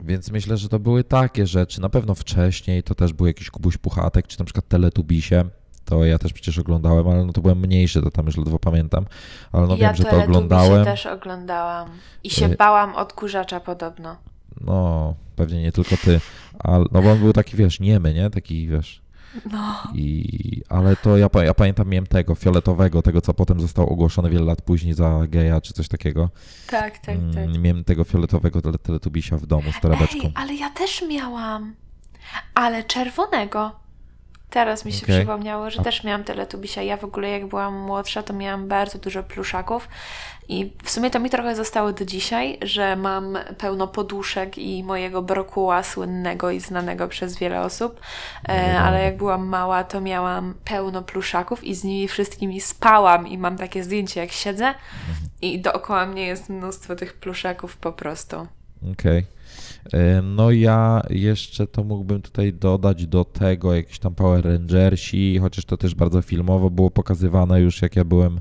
Więc 0.00 0.30
myślę, 0.30 0.56
że 0.56 0.68
to 0.68 0.78
były 0.78 1.04
takie 1.04 1.46
rzeczy. 1.46 1.80
Na 1.80 1.88
pewno 1.88 2.14
wcześniej 2.14 2.82
to 2.82 2.94
też 2.94 3.12
był 3.12 3.26
jakiś 3.26 3.50
Kubuś 3.50 3.76
Puchatek, 3.76 4.26
czy 4.26 4.38
na 4.38 4.44
przykład 4.44 4.68
Teletubisie. 4.68 5.44
To 5.84 6.04
ja 6.04 6.18
też 6.18 6.32
przecież 6.32 6.58
oglądałem, 6.58 7.08
ale 7.08 7.24
no 7.24 7.32
to 7.32 7.40
byłem 7.40 7.58
mniejszy, 7.58 8.02
to 8.02 8.10
tam 8.10 8.26
już 8.26 8.36
ledwo 8.36 8.58
pamiętam. 8.58 9.04
Ale 9.52 9.66
no 9.66 9.76
ja 9.76 9.86
wiem, 9.88 9.96
że 9.96 10.04
to 10.04 10.22
oglądałem. 10.22 10.84
też 10.84 11.06
oglądałam. 11.06 11.88
I 12.24 12.30
się 12.30 12.46
Y- 12.46 12.56
bałam 12.56 12.94
odkurzacza 12.94 13.60
podobno. 13.60 14.16
No, 14.60 15.14
pewnie 15.36 15.62
nie 15.62 15.72
tylko 15.72 15.96
ty. 15.96 16.20
Ale, 16.58 16.84
no 16.92 17.02
bo 17.02 17.12
on 17.12 17.18
był 17.18 17.32
taki, 17.32 17.56
wiesz, 17.56 17.80
niemy, 17.80 18.14
nie? 18.14 18.30
Taki, 18.30 18.68
wiesz. 18.68 19.04
No. 19.52 19.82
I, 19.94 20.62
ale 20.68 20.96
to 20.96 21.16
ja, 21.16 21.28
ja 21.44 21.54
pamiętam, 21.54 21.88
miałem 21.88 22.06
tego 22.06 22.34
fioletowego, 22.34 23.02
tego 23.02 23.20
co 23.20 23.34
potem 23.34 23.60
zostało 23.60 23.88
ogłoszone 23.88 24.30
wiele 24.30 24.44
lat 24.44 24.62
później 24.62 24.94
za 24.94 25.20
geja 25.28 25.60
czy 25.60 25.72
coś 25.72 25.88
takiego. 25.88 26.30
Tak, 26.66 26.98
tak, 26.98 27.16
tak. 27.34 27.44
Mm, 27.44 27.62
miałem 27.62 27.84
tego 27.84 28.04
fioletowego 28.04 28.62
tele, 28.62 28.78
teletubisia 28.78 29.36
w 29.36 29.46
domu 29.46 29.72
z 29.72 29.80
torebeczką. 29.80 30.26
Ej, 30.26 30.32
ale 30.34 30.54
ja 30.54 30.70
też 30.70 31.04
miałam. 31.08 31.74
Ale 32.54 32.84
czerwonego. 32.84 33.83
Teraz 34.50 34.84
mi 34.84 34.92
się 34.92 35.06
Okej. 35.06 35.16
przypomniało, 35.16 35.70
że 35.70 35.82
też 35.82 36.04
miałam 36.04 36.24
Teletubisia. 36.24 36.82
Ja 36.82 36.96
w 36.96 37.04
ogóle 37.04 37.28
jak 37.28 37.46
byłam 37.46 37.78
młodsza, 37.78 38.22
to 38.22 38.32
miałam 38.32 38.68
bardzo 38.68 38.98
dużo 38.98 39.22
pluszaków 39.22 39.88
i 40.48 40.72
w 40.84 40.90
sumie 40.90 41.10
to 41.10 41.20
mi 41.20 41.30
trochę 41.30 41.56
zostało 41.56 41.92
do 41.92 42.04
dzisiaj, 42.04 42.58
że 42.62 42.96
mam 42.96 43.38
pełno 43.58 43.88
poduszek 43.88 44.58
i 44.58 44.84
mojego 44.84 45.22
brokuła 45.22 45.82
słynnego 45.82 46.50
i 46.50 46.60
znanego 46.60 47.08
przez 47.08 47.38
wiele 47.38 47.60
osób, 47.60 48.00
e, 48.44 48.66
wiadomo. 48.66 48.78
ale 48.84 49.04
jak 49.04 49.16
byłam 49.16 49.46
mała, 49.46 49.84
to 49.84 50.00
miałam 50.00 50.54
pełno 50.64 51.02
pluszaków 51.02 51.64
i 51.64 51.74
z 51.74 51.84
nimi 51.84 52.08
wszystkimi 52.08 52.60
spałam 52.60 53.28
i 53.28 53.38
mam 53.38 53.56
takie 53.56 53.84
zdjęcie 53.84 54.20
jak 54.20 54.32
siedzę 54.32 54.74
i 55.42 55.60
dookoła 55.60 56.06
mnie 56.06 56.26
jest 56.26 56.48
mnóstwo 56.48 56.96
tych 56.96 57.14
pluszaków 57.14 57.76
po 57.76 57.92
prostu. 57.92 58.46
Okej. 58.92 59.18
E, 59.18 59.33
No 60.22 60.50
ja 60.50 61.02
jeszcze 61.10 61.66
to 61.66 61.84
mógłbym 61.84 62.22
tutaj 62.22 62.52
dodać 62.52 63.06
do 63.06 63.24
tego 63.24 63.74
jakieś 63.74 63.98
tam 63.98 64.14
Power 64.14 64.44
Rangersi, 64.44 65.38
chociaż 65.38 65.64
to 65.64 65.76
też 65.76 65.94
bardzo 65.94 66.22
filmowo 66.22 66.70
było 66.70 66.90
pokazywane 66.90 67.60
już 67.60 67.82
jak 67.82 67.96
ja 67.96 68.04
byłem 68.04 68.40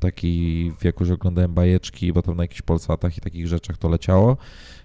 taki 0.00 0.70
w 0.78 0.82
wieku, 0.82 1.04
że 1.04 1.14
oglądałem 1.14 1.54
bajeczki, 1.54 2.12
bo 2.12 2.22
tam 2.22 2.36
na 2.36 2.44
jakichś 2.44 2.62
Polsatach 2.62 3.18
i 3.18 3.20
takich 3.20 3.46
rzeczach 3.46 3.78
to 3.78 3.88
leciało. 3.88 4.36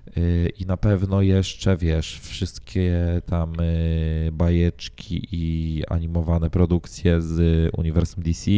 E, 0.07 0.49
I 0.49 0.65
na 0.65 0.77
pewno 0.77 1.21
jeszcze, 1.21 1.77
wiesz, 1.77 2.19
wszystkie 2.19 3.21
tam 3.25 3.53
e, 3.59 4.31
bajeczki 4.31 5.27
i 5.31 5.83
animowane 5.89 6.49
produkcje 6.49 7.21
z 7.21 7.69
uniwersum 7.77 8.23
DC, 8.23 8.51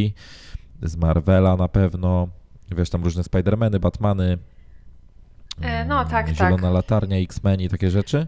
z 0.82 0.96
Marvela 0.96 1.56
na 1.56 1.68
pewno, 1.68 2.28
wiesz, 2.76 2.90
tam 2.90 3.04
różne 3.04 3.24
Spidermany, 3.24 3.80
Batmany, 3.80 4.32
E, 4.32 4.59
no, 5.88 6.04
tak, 6.04 6.26
tak. 6.26 6.36
Zielona 6.36 6.70
latarnia, 6.70 7.16
X-Men 7.16 7.60
i 7.60 7.68
takie 7.68 7.90
rzeczy. 7.90 8.26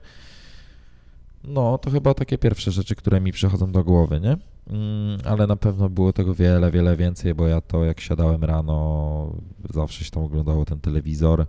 No, 1.45 1.79
to 1.79 1.91
chyba 1.91 2.15
takie 2.15 2.39
pierwsze 2.39 2.71
rzeczy, 2.71 2.95
które 2.95 3.21
mi 3.21 3.33
przychodzą 3.33 3.73
do 3.73 3.85
głowy, 3.85 4.21
nie? 4.21 4.37
Mm, 4.67 5.21
ale 5.25 5.47
na 5.47 5.57
pewno 5.57 5.89
było 5.89 6.13
tego 6.13 6.35
wiele, 6.35 6.71
wiele 6.71 6.97
więcej, 6.97 7.35
bo 7.35 7.49
ja 7.49 7.61
to 7.61 7.85
jak 7.85 8.01
siadałem 8.01 8.45
rano, 8.45 9.37
zawsze 9.71 10.05
się 10.05 10.11
tam 10.11 10.23
oglądało 10.25 10.65
ten 10.65 10.81
telewizor 10.81 11.47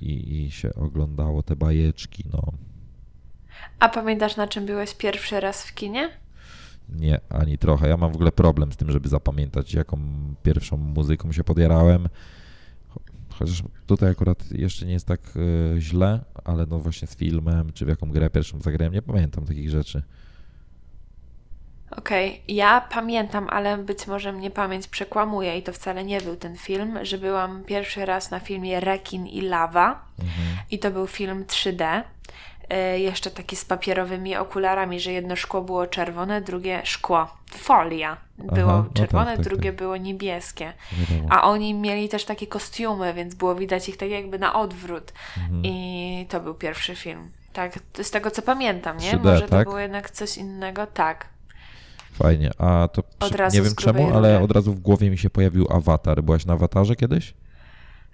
i, 0.00 0.44
i 0.44 0.50
się 0.50 0.74
oglądało 0.74 1.42
te 1.42 1.56
bajeczki, 1.56 2.24
no. 2.32 2.42
A 3.78 3.88
pamiętasz, 3.88 4.36
na 4.36 4.48
czym 4.48 4.66
byłeś 4.66 4.94
pierwszy 4.94 5.40
raz 5.40 5.64
w 5.64 5.74
kinie? 5.74 6.10
Nie, 6.88 7.20
ani 7.30 7.58
trochę. 7.58 7.88
Ja 7.88 7.96
mam 7.96 8.12
w 8.12 8.14
ogóle 8.14 8.32
problem 8.32 8.72
z 8.72 8.76
tym, 8.76 8.90
żeby 8.90 9.08
zapamiętać, 9.08 9.74
jaką 9.74 9.98
pierwszą 10.42 10.76
muzyką 10.76 11.32
się 11.32 11.44
podjarałem. 11.44 12.08
Cho- 13.34 13.38
Chociaż 13.38 13.62
tutaj 13.86 14.10
akurat 14.10 14.50
jeszcze 14.52 14.86
nie 14.86 14.92
jest 14.92 15.06
tak 15.06 15.20
e, 15.76 15.80
źle, 15.80 16.20
ale 16.44 16.66
no 16.66 16.78
właśnie 16.78 17.08
z 17.08 17.16
filmem, 17.16 17.72
czy 17.72 17.84
w 17.84 17.88
jaką 17.88 18.10
grę 18.10 18.30
pierwszą 18.30 18.60
zagrałem, 18.60 18.92
nie 18.94 19.02
pamiętam 19.02 19.44
takich 19.46 19.70
rzeczy. 19.70 20.02
Okej, 21.90 22.42
ja 22.48 22.80
pamiętam, 22.80 23.46
ale 23.50 23.78
być 23.78 24.06
może 24.06 24.32
mnie 24.32 24.50
pamięć 24.50 24.86
przekłamuje 24.88 25.58
i 25.58 25.62
to 25.62 25.72
wcale 25.72 26.04
nie 26.04 26.20
był 26.20 26.36
ten 26.36 26.56
film, 26.56 26.98
że 27.02 27.18
byłam 27.18 27.64
pierwszy 27.64 28.04
raz 28.06 28.30
na 28.30 28.40
filmie 28.40 28.80
Rekin 28.80 29.26
i 29.26 29.40
Lawa 29.40 30.04
Mhm. 30.18 30.56
i 30.70 30.78
to 30.78 30.90
był 30.90 31.06
film 31.06 31.44
3D. 31.44 32.02
e, 32.70 32.98
Jeszcze 33.00 33.30
taki 33.30 33.56
z 33.56 33.64
papierowymi 33.64 34.36
okularami, 34.36 35.00
że 35.00 35.12
jedno 35.12 35.36
szkło 35.36 35.62
było 35.62 35.86
czerwone, 35.86 36.40
drugie 36.42 36.80
szkło, 36.84 37.36
folia 37.64 38.16
było 38.38 38.72
Aha, 38.72 38.84
no 38.88 38.94
czerwone, 38.94 39.26
tak, 39.26 39.36
tak, 39.36 39.44
drugie 39.44 39.70
tak. 39.70 39.78
było 39.78 39.96
niebieskie. 39.96 40.72
A 41.30 41.42
oni 41.42 41.74
mieli 41.74 42.08
też 42.08 42.24
takie 42.24 42.46
kostiumy, 42.46 43.14
więc 43.14 43.34
było 43.34 43.54
widać 43.54 43.88
ich 43.88 43.96
tak 43.96 44.10
jakby 44.10 44.38
na 44.38 44.54
odwrót. 44.54 45.12
Mhm. 45.36 45.62
I 45.64 46.26
to 46.28 46.40
był 46.40 46.54
pierwszy 46.54 46.96
film. 46.96 47.30
Tak, 47.52 47.78
to 47.92 48.04
z 48.04 48.10
tego 48.10 48.30
co 48.30 48.42
pamiętam, 48.42 48.96
nie? 48.96 49.12
3D, 49.12 49.24
Może 49.24 49.42
to 49.42 49.48
tak? 49.48 49.66
było 49.68 49.78
jednak 49.78 50.10
coś 50.10 50.36
innego. 50.36 50.86
Tak. 50.86 51.26
Fajnie. 52.12 52.50
A 52.58 52.88
to 52.88 53.02
przy- 53.02 53.56
nie 53.56 53.62
wiem 53.62 53.74
czemu, 53.74 54.14
ale 54.16 54.32
rury. 54.32 54.44
od 54.44 54.50
razu 54.50 54.72
w 54.74 54.80
głowie 54.80 55.10
mi 55.10 55.18
się 55.18 55.30
pojawił 55.30 55.66
awatar. 55.70 56.22
Byłaś 56.22 56.46
na 56.46 56.52
awatarze 56.52 56.96
kiedyś? 56.96 57.34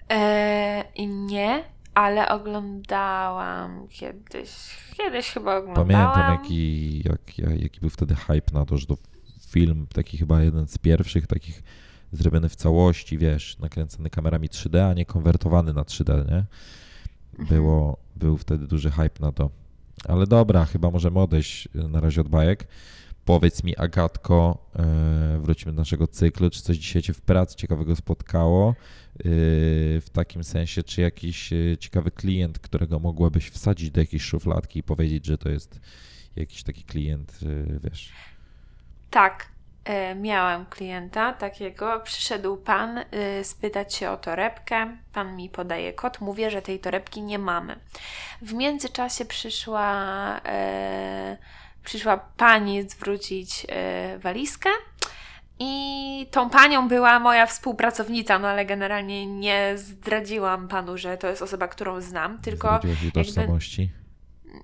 Eee, 0.09 1.07
nie, 1.09 1.65
ale 1.95 2.29
oglądałam 2.29 3.89
kiedyś. 3.89 4.51
Kiedyś 4.97 5.31
chyba 5.31 5.57
oglądałam. 5.57 5.89
Pamiętam, 5.89 6.33
jaki, 6.33 6.99
jak, 7.09 7.39
jak- 7.39 7.61
jaki 7.63 7.81
był 7.81 7.91
wtedy 7.91 8.15
hype 8.15 8.53
na 8.53 8.67
to, 8.67 8.77
że 8.79 8.87
to 8.87 8.97
film, 9.51 9.87
taki 9.93 10.19
chyba 10.19 10.43
jeden 10.43 10.69
z 10.69 10.79
pierwszych 10.79 11.27
takich 11.27 11.63
zrobiony 12.13 12.49
w 12.49 12.57
całości, 12.57 13.19
wiesz, 13.19 13.59
nakręcony 13.59 14.11
kamerami 14.11 14.49
3D, 14.49 14.91
a 14.91 14.95
nie 14.95 15.05
konwertowany 15.05 15.73
na 15.73 15.83
3D, 15.83 16.31
nie? 16.31 16.45
Było, 17.47 17.97
był 18.17 18.37
wtedy 18.37 18.67
duży 18.67 18.91
hype 18.91 19.21
na 19.21 19.33
to. 19.33 19.51
Ale 20.05 20.27
dobra, 20.27 20.65
chyba 20.65 20.91
możemy 20.91 21.21
odejść 21.21 21.69
y, 21.77 21.89
na 21.89 22.01
razie 22.01 22.21
od 22.21 22.29
bajek. 22.29 22.67
Powiedz 23.25 23.65
mi, 23.65 23.77
Agatko, 23.77 24.71
e, 24.77 25.39
wrócimy 25.43 25.73
do 25.73 25.81
naszego 25.81 26.07
cyklu, 26.07 26.51
czy 26.51 26.63
coś 26.63 26.77
dzisiaj 26.77 27.03
Cię 27.03 27.13
w 27.13 27.21
pracy 27.21 27.57
ciekawego 27.57 27.97
spotkało? 27.97 28.71
E, 28.71 28.75
W 30.01 30.07
takim 30.13 30.45
sensie, 30.45 30.83
czy 30.83 31.01
jakiś 31.01 31.51
ciekawy 31.79 32.11
klient, 32.11 32.59
którego 32.59 32.99
mogłabyś 32.99 33.51
wsadzić 33.51 33.91
do 33.91 34.01
jakiejś 34.01 34.23
szufladki 34.23 34.79
i 34.79 34.83
powiedzieć, 34.83 35.27
że 35.27 35.39
to 35.39 35.49
jest 35.49 35.81
jakiś 36.37 36.63
taki 36.63 36.83
klient, 36.85 37.39
wiesz. 37.85 38.13
Tak, 39.11 39.47
e, 39.85 40.15
miałam 40.15 40.67
klienta 40.67 41.33
takiego. 41.33 42.01
Przyszedł 42.05 42.57
pan 42.57 42.99
e, 42.99 43.05
spytać 43.45 43.95
się 43.95 44.11
o 44.11 44.17
torebkę. 44.17 44.97
Pan 45.13 45.37
mi 45.37 45.49
podaje 45.49 45.93
kod. 45.93 46.21
Mówię, 46.21 46.51
że 46.51 46.63
tej 46.63 46.79
torebki 46.79 47.23
nie 47.23 47.39
mamy. 47.39 47.77
W 48.43 48.53
międzyczasie 48.53 49.25
przyszła, 49.25 49.93
e, 50.47 51.37
przyszła 51.85 52.17
pani 52.37 52.83
zwrócić 52.83 53.67
walizkę. 54.19 54.71
I 55.63 56.27
tą 56.31 56.51
panią 56.51 56.89
była 56.89 57.19
moja 57.19 57.47
współpracownica, 57.47 58.39
no 58.39 58.49
ale 58.49 58.67
generalnie 58.67 59.27
nie 59.27 59.73
zdradziłam 59.77 60.69
panu, 60.69 60.99
że 60.99 61.17
to 61.17 61.27
jest 61.27 61.43
osoba, 61.43 61.69
którą 61.69 62.01
znam, 62.01 62.39
tylko 62.39 62.69
Zdradziłaś 62.69 63.03
jej 63.03 63.13
jakby 63.15 63.33
tożsamości. 63.33 63.91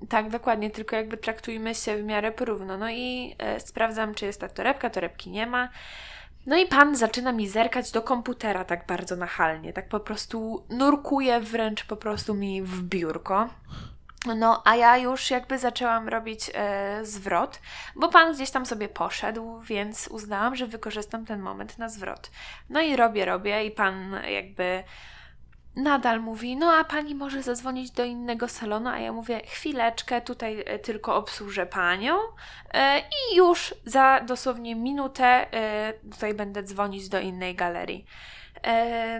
Tak, 0.08 0.30
dokładnie, 0.30 0.70
tylko 0.70 0.96
jakby 0.96 1.16
traktujmy 1.16 1.74
się 1.74 1.96
w 1.96 2.04
miarę 2.04 2.32
porówno. 2.32 2.78
No 2.78 2.90
i 2.90 3.34
e, 3.38 3.60
sprawdzam, 3.60 4.14
czy 4.14 4.26
jest 4.26 4.40
ta 4.40 4.48
torebka, 4.48 4.90
torebki 4.90 5.30
nie 5.30 5.46
ma. 5.46 5.68
No 6.46 6.56
i 6.56 6.66
pan 6.66 6.96
zaczyna 6.96 7.32
mi 7.32 7.48
zerkać 7.48 7.90
do 7.90 8.02
komputera 8.02 8.64
tak 8.64 8.86
bardzo 8.86 9.16
nachalnie, 9.16 9.72
tak 9.72 9.88
po 9.88 10.00
prostu 10.00 10.64
nurkuje 10.68 11.40
wręcz 11.40 11.84
po 11.84 11.96
prostu 11.96 12.34
mi 12.34 12.62
w 12.62 12.82
biurko. 12.82 13.48
No, 14.36 14.62
a 14.64 14.76
ja 14.76 14.96
już 14.96 15.30
jakby 15.30 15.58
zaczęłam 15.58 16.08
robić 16.08 16.50
e, 16.54 17.00
zwrot, 17.04 17.60
bo 17.96 18.08
pan 18.08 18.34
gdzieś 18.34 18.50
tam 18.50 18.66
sobie 18.66 18.88
poszedł, 18.88 19.60
więc 19.60 20.08
uznałam, 20.08 20.56
że 20.56 20.66
wykorzystam 20.66 21.26
ten 21.26 21.40
moment 21.40 21.78
na 21.78 21.88
zwrot. 21.88 22.30
No 22.70 22.80
i 22.80 22.96
robię, 22.96 23.24
robię 23.24 23.64
i 23.64 23.70
pan 23.70 24.16
jakby 24.28 24.82
nadal 25.76 26.20
mówi, 26.20 26.56
no 26.56 26.72
a 26.72 26.84
pani 26.84 27.14
może 27.14 27.42
zadzwonić 27.42 27.90
do 27.90 28.04
innego 28.04 28.48
salonu, 28.48 28.88
a 28.88 28.98
ja 28.98 29.12
mówię, 29.12 29.40
chwileczkę, 29.46 30.20
tutaj 30.20 30.64
e, 30.66 30.78
tylko 30.78 31.16
obsłużę 31.16 31.66
panią 31.66 32.18
e, 32.74 32.98
i 32.98 33.36
już 33.36 33.74
za 33.84 34.20
dosłownie 34.20 34.74
minutę 34.74 35.24
e, 35.52 35.92
tutaj 36.12 36.34
będę 36.34 36.62
dzwonić 36.62 37.08
do 37.08 37.20
innej 37.20 37.54
galerii. 37.54 38.06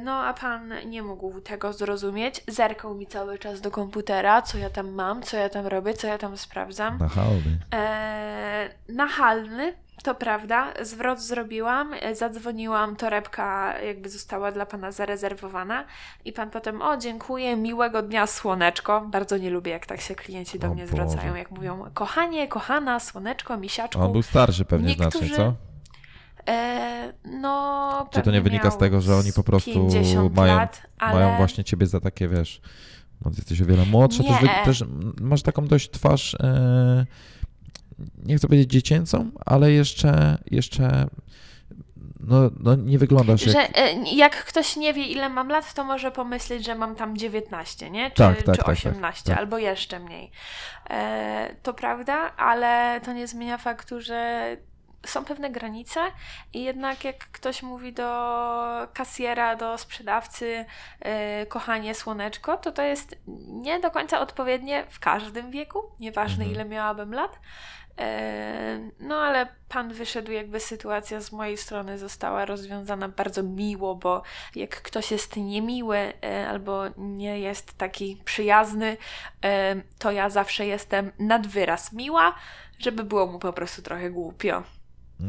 No, 0.02 0.12
a 0.24 0.34
pan 0.34 0.74
nie 0.86 1.02
mógł 1.02 1.40
tego 1.40 1.72
zrozumieć. 1.72 2.42
Zerkał 2.48 2.94
mi 2.94 3.06
cały 3.06 3.38
czas 3.38 3.60
do 3.60 3.70
komputera, 3.70 4.42
co 4.42 4.58
ja 4.58 4.70
tam 4.70 4.90
mam, 4.90 5.22
co 5.22 5.36
ja 5.36 5.48
tam 5.48 5.66
robię, 5.66 5.94
co 5.94 6.06
ja 6.06 6.18
tam 6.18 6.36
sprawdzam. 6.36 6.98
Nachalny. 6.98 7.58
E, 7.74 8.70
nachalny, 8.88 9.74
to 10.02 10.14
prawda. 10.14 10.72
Zwrot 10.82 11.20
zrobiłam, 11.20 11.94
e, 12.00 12.14
zadzwoniłam, 12.14 12.96
torebka 12.96 13.78
jakby 13.80 14.08
została 14.08 14.52
dla 14.52 14.66
pana 14.66 14.92
zarezerwowana 14.92 15.84
i 16.24 16.32
pan 16.32 16.50
potem, 16.50 16.82
o 16.82 16.96
dziękuję, 16.96 17.56
miłego 17.56 18.02
dnia 18.02 18.26
słoneczko. 18.26 19.00
Bardzo 19.10 19.38
nie 19.38 19.50
lubię, 19.50 19.72
jak 19.72 19.86
tak 19.86 20.00
się 20.00 20.14
klienci 20.14 20.58
do 20.58 20.66
O 20.66 20.74
mnie 20.74 20.82
Boże. 20.82 20.92
zwracają, 20.92 21.34
jak 21.34 21.50
mówią, 21.50 21.84
kochanie, 21.94 22.48
kochana, 22.48 23.00
słoneczko, 23.00 23.56
misiaczku. 23.56 24.02
On 24.02 24.12
był 24.12 24.22
starszy 24.22 24.64
pewnie 24.64 24.88
Niektórzy 24.88 25.18
znacznie, 25.18 25.36
co? 25.36 25.54
E, 26.48 27.12
no, 27.24 28.08
Czy 28.10 28.22
to 28.22 28.30
nie 28.30 28.40
wynika 28.40 28.70
z 28.70 28.78
tego, 28.78 29.00
że 29.00 29.16
oni 29.16 29.32
po 29.32 29.42
prostu 29.42 29.70
50 29.70 30.34
mają- 30.36 30.56
lat, 30.56 30.82
ale... 30.98 31.14
Mają 31.14 31.36
właśnie 31.36 31.64
ciebie 31.64 31.86
za 31.86 32.00
takie, 32.00 32.28
wiesz, 32.28 32.60
ty 33.24 33.30
jesteś 33.36 33.62
o 33.62 33.64
wiele 33.64 33.84
młodsza, 33.86 34.22
też, 34.22 34.50
też 34.64 34.84
masz 35.20 35.42
taką 35.42 35.66
dość 35.66 35.90
twarz, 35.90 36.34
e, 36.34 37.06
nie 38.24 38.36
chcę 38.36 38.46
powiedzieć 38.46 38.70
dziecięcą, 38.70 39.30
ale 39.46 39.72
jeszcze, 39.72 40.38
jeszcze 40.50 41.06
no, 42.20 42.50
no 42.60 42.74
nie 42.74 42.98
wyglądasz 42.98 43.46
jak... 43.46 43.52
Że 43.52 43.78
e, 43.78 43.92
jak 44.14 44.44
ktoś 44.44 44.76
nie 44.76 44.94
wie, 44.94 45.04
ile 45.06 45.28
mam 45.28 45.48
lat, 45.48 45.74
to 45.74 45.84
może 45.84 46.10
pomyśleć, 46.10 46.64
że 46.64 46.74
mam 46.74 46.94
tam 46.96 47.16
19, 47.16 47.90
nie? 47.90 48.10
Czy, 48.10 48.16
Tak, 48.16 48.36
tak, 48.36 48.38
czy 48.38 48.44
tak, 48.44 48.56
tak, 48.56 48.68
18, 48.68 49.24
tak. 49.24 49.38
albo 49.38 49.58
jeszcze 49.58 50.00
mniej. 50.00 50.30
E, 50.90 51.54
to 51.62 51.74
prawda, 51.74 52.36
ale 52.36 53.00
to 53.04 53.12
nie 53.12 53.26
zmienia 53.26 53.58
faktu, 53.58 54.00
że 54.00 54.46
są 55.06 55.24
pewne 55.24 55.50
granice 55.50 56.00
i 56.52 56.62
jednak 56.64 57.04
jak 57.04 57.18
ktoś 57.18 57.62
mówi 57.62 57.92
do 57.92 58.08
kasjera, 58.94 59.56
do 59.56 59.78
sprzedawcy 59.78 60.64
e, 61.00 61.46
kochanie 61.46 61.94
słoneczko, 61.94 62.56
to 62.56 62.72
to 62.72 62.82
jest 62.82 63.16
nie 63.48 63.80
do 63.80 63.90
końca 63.90 64.20
odpowiednie 64.20 64.84
w 64.90 65.00
każdym 65.00 65.50
wieku, 65.50 65.82
nieważne 66.00 66.44
Mhm. 66.44 66.50
ile 66.54 66.64
miałabym 66.64 67.14
lat. 67.14 67.38
No 69.00 69.16
ale 69.16 69.46
pan 69.68 69.92
wyszedł, 69.92 70.32
jakby 70.32 70.60
sytuacja 70.60 71.20
z 71.20 71.32
mojej 71.32 71.56
strony 71.56 71.98
została 71.98 72.44
rozwiązana 72.44 73.08
bardzo 73.08 73.42
miło, 73.42 73.94
bo 73.94 74.22
jak 74.54 74.82
ktoś 74.82 75.10
jest 75.10 75.36
niemiły 75.36 75.96
e, 75.96 76.48
albo 76.48 76.82
nie 76.96 77.40
jest 77.40 77.78
taki 77.78 78.22
przyjazny, 78.24 78.96
to 79.98 80.12
ja 80.12 80.30
zawsze 80.30 80.66
jestem 80.66 81.12
nad 81.18 81.46
wyraz 81.46 81.92
miła, 81.92 82.34
żeby 82.78 83.04
było 83.04 83.26
mu 83.26 83.38
po 83.38 83.52
prostu 83.52 83.82
trochę 83.82 84.10
głupio. 84.10 84.62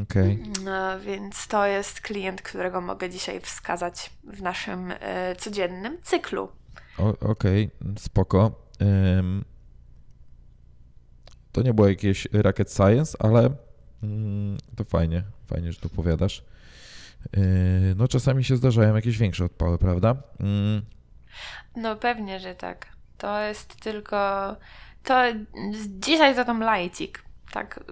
Okej. 0.04 0.44
No, 0.64 1.00
więc 1.00 1.48
to 1.48 1.66
jest 1.66 2.02
klient, 2.02 2.42
którego 2.42 2.82
mogę 2.82 3.10
dzisiaj 3.10 3.42
wskazać 3.42 4.10
w 4.24 4.42
naszym 4.42 4.94
e, 5.00 5.36
codziennym 5.36 5.98
cyklu. 6.04 6.50
Okej, 7.22 7.70
spoko. 8.00 8.52
Ym, 8.82 9.46
to 11.58 11.64
nie 11.64 11.74
było 11.74 11.88
jakieś 11.88 12.28
rocket 12.34 12.74
science, 12.74 13.18
ale 13.20 13.50
mm, 14.04 14.58
to 14.76 14.84
fajnie, 14.84 15.24
fajnie, 15.48 15.72
że 15.72 15.80
to 15.80 15.90
powiadasz. 15.90 16.44
Yy, 17.34 17.42
no 17.96 18.08
czasami 18.08 18.44
się 18.44 18.58
zdarzają 18.58 18.96
jakieś 18.96 19.18
większe 19.18 19.46
odpały, 19.46 19.78
prawda? 19.78 20.16
Mm, 20.40 20.82
No 21.76 21.96
pewnie, 21.96 22.40
że 22.40 22.56
tak. 22.56 22.88
To 23.18 23.40
jest 23.42 23.76
tylko. 23.76 24.56
To 25.04 25.24
dzisiaj 26.00 26.36
to 26.36 26.46
tam 26.46 26.60
lajcik. 26.62 27.24
Tak, 27.52 27.84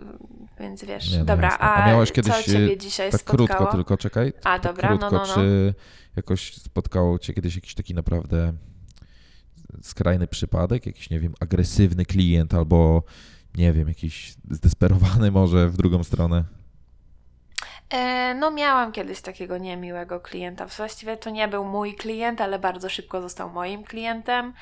więc 0.59 0.83
wiesz. 0.85 1.11
Nie, 1.11 1.19
no 1.19 1.25
dobra, 1.25 1.47
jasne. 1.47 1.65
a, 1.65 1.83
A 1.83 1.87
miałaś 1.87 2.11
kiedyś, 2.11 2.33
co 2.33 2.43
ciebie 2.43 2.73
y, 2.73 2.77
dzisiaj 2.77 3.11
tak 3.11 3.21
spotkało? 3.21 3.47
krótko 3.47 3.65
tylko, 3.75 3.97
czekaj. 3.97 4.33
A, 4.43 4.59
tak 4.59 4.61
dobra, 4.63 4.89
no, 4.89 4.97
krótko, 4.97 5.17
no, 5.17 5.25
no. 5.27 5.33
czy 5.33 5.73
jakoś 6.15 6.55
spotkało 6.55 7.19
cię 7.19 7.33
kiedyś 7.33 7.55
jakiś 7.55 7.73
taki 7.75 7.93
naprawdę 7.93 8.53
skrajny 9.81 10.27
przypadek, 10.27 10.85
jakiś, 10.85 11.09
nie 11.09 11.19
wiem, 11.19 11.33
agresywny 11.39 12.05
klient 12.05 12.53
albo, 12.53 13.03
nie 13.57 13.73
wiem, 13.73 13.87
jakiś 13.87 14.35
zdesperowany 14.51 15.31
może 15.31 15.69
w 15.69 15.77
drugą 15.77 16.03
stronę? 16.03 16.43
E, 17.89 18.33
no, 18.33 18.51
miałam 18.51 18.91
kiedyś 18.91 19.21
takiego 19.21 19.57
niemiłego 19.57 20.19
klienta. 20.19 20.65
Właściwie 20.65 21.17
to 21.17 21.29
nie 21.29 21.47
był 21.47 21.65
mój 21.65 21.95
klient, 21.95 22.41
ale 22.41 22.59
bardzo 22.59 22.89
szybko 22.89 23.21
został 23.21 23.49
moim 23.49 23.83
klientem. 23.83 24.53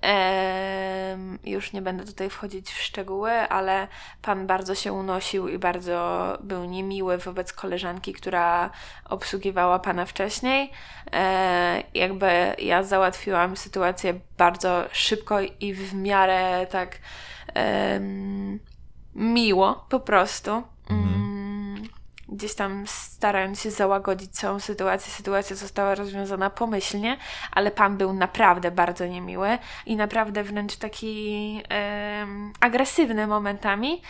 Em, 0.00 1.38
już 1.44 1.72
nie 1.72 1.82
będę 1.82 2.04
tutaj 2.04 2.30
wchodzić 2.30 2.70
w 2.70 2.82
szczegóły, 2.82 3.30
ale 3.30 3.88
pan 4.22 4.46
bardzo 4.46 4.74
się 4.74 4.92
unosił 4.92 5.48
i 5.48 5.58
bardzo 5.58 6.38
był 6.42 6.64
niemiły 6.64 7.18
wobec 7.18 7.52
koleżanki, 7.52 8.12
która 8.12 8.70
obsługiwała 9.04 9.78
pana 9.78 10.06
wcześniej. 10.06 10.70
E, 11.12 11.82
jakby 11.94 12.54
ja 12.58 12.82
załatwiłam 12.82 13.56
sytuację 13.56 14.14
bardzo 14.38 14.84
szybko 14.92 15.40
i 15.40 15.74
w 15.74 15.94
miarę 15.94 16.66
tak 16.70 16.98
miło 19.14 19.86
po 19.88 20.00
prostu. 20.00 20.50
Mhm. 20.90 21.14
Mm, 21.14 21.32
Gdzieś 22.32 22.54
tam 22.54 22.84
starając 22.86 23.60
się 23.62 23.70
załagodzić 23.70 24.30
całą 24.30 24.60
sytuację, 24.60 25.12
sytuacja 25.12 25.56
została 25.56 25.94
rozwiązana 25.94 26.50
pomyślnie, 26.50 27.16
ale 27.50 27.70
pan 27.70 27.96
był 27.96 28.12
naprawdę 28.12 28.70
bardzo 28.70 29.06
niemiły 29.06 29.58
i 29.86 29.96
naprawdę 29.96 30.42
wręcz 30.42 30.76
taki 30.76 31.62
agresywny 32.60 33.26
momentami. 33.26 34.02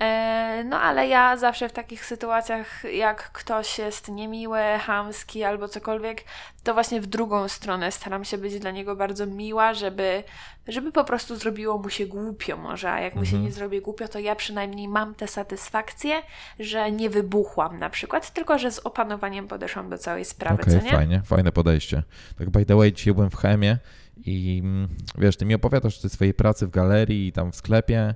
E, 0.00 0.64
no 0.64 0.80
ale 0.80 1.08
ja 1.08 1.36
zawsze 1.36 1.68
w 1.68 1.72
takich 1.72 2.04
sytuacjach, 2.04 2.84
jak 2.84 3.32
ktoś 3.32 3.78
jest 3.78 4.08
niemiły, 4.08 4.60
chamski 4.86 5.44
albo 5.44 5.68
cokolwiek, 5.68 6.24
to 6.64 6.74
właśnie 6.74 7.00
w 7.00 7.06
drugą 7.06 7.48
stronę 7.48 7.92
staram 7.92 8.24
się 8.24 8.38
być 8.38 8.58
dla 8.58 8.70
niego 8.70 8.96
bardzo 8.96 9.26
miła, 9.26 9.74
żeby, 9.74 10.24
żeby 10.68 10.92
po 10.92 11.04
prostu 11.04 11.36
zrobiło 11.36 11.78
mu 11.78 11.88
się 11.88 12.06
głupio 12.06 12.56
może, 12.56 12.92
a 12.92 13.00
jak 13.00 13.14
mu 13.14 13.24
się 13.24 13.30
Mhm. 13.30 13.44
nie 13.44 13.52
zrobi 13.52 13.80
głupio, 13.80 14.08
to 14.08 14.18
ja 14.18 14.36
przynajmniej 14.36 14.88
mam 14.88 15.14
tę 15.14 15.28
satysfakcję, 15.28 16.22
że 16.58 16.92
nie 16.92 17.10
wybuchłam 17.10 17.78
na 17.78 17.90
przykład, 17.90 18.32
tylko 18.32 18.58
że 18.58 18.72
z 18.72 18.78
opanowaniem 18.78 19.48
podeszłam 19.48 19.90
do 19.90 19.98
całej 19.98 20.24
sprawy, 20.24 20.62
Okej, 20.62 20.78
co 20.78 20.84
nie? 20.84 20.90
fajnie, 20.90 21.22
fajne 21.24 21.52
podejście. 21.52 22.02
Tak 22.38 22.50
by 22.50 22.64
the 22.66 22.76
way, 22.76 22.92
dzisiaj 22.92 23.14
byłem 23.14 23.30
w 23.30 23.36
Chemie 23.36 23.78
i 24.24 24.60
mm, 24.64 24.88
wiesz, 25.18 25.36
ty 25.36 25.44
mi 25.44 25.54
opowiadasz 25.54 25.98
o 25.98 26.00
tej 26.00 26.10
swojej 26.10 26.34
pracy 26.34 26.66
w 26.66 26.70
galerii 26.70 27.26
i 27.26 27.32
tam 27.32 27.52
w 27.52 27.56
sklepie, 27.56 28.14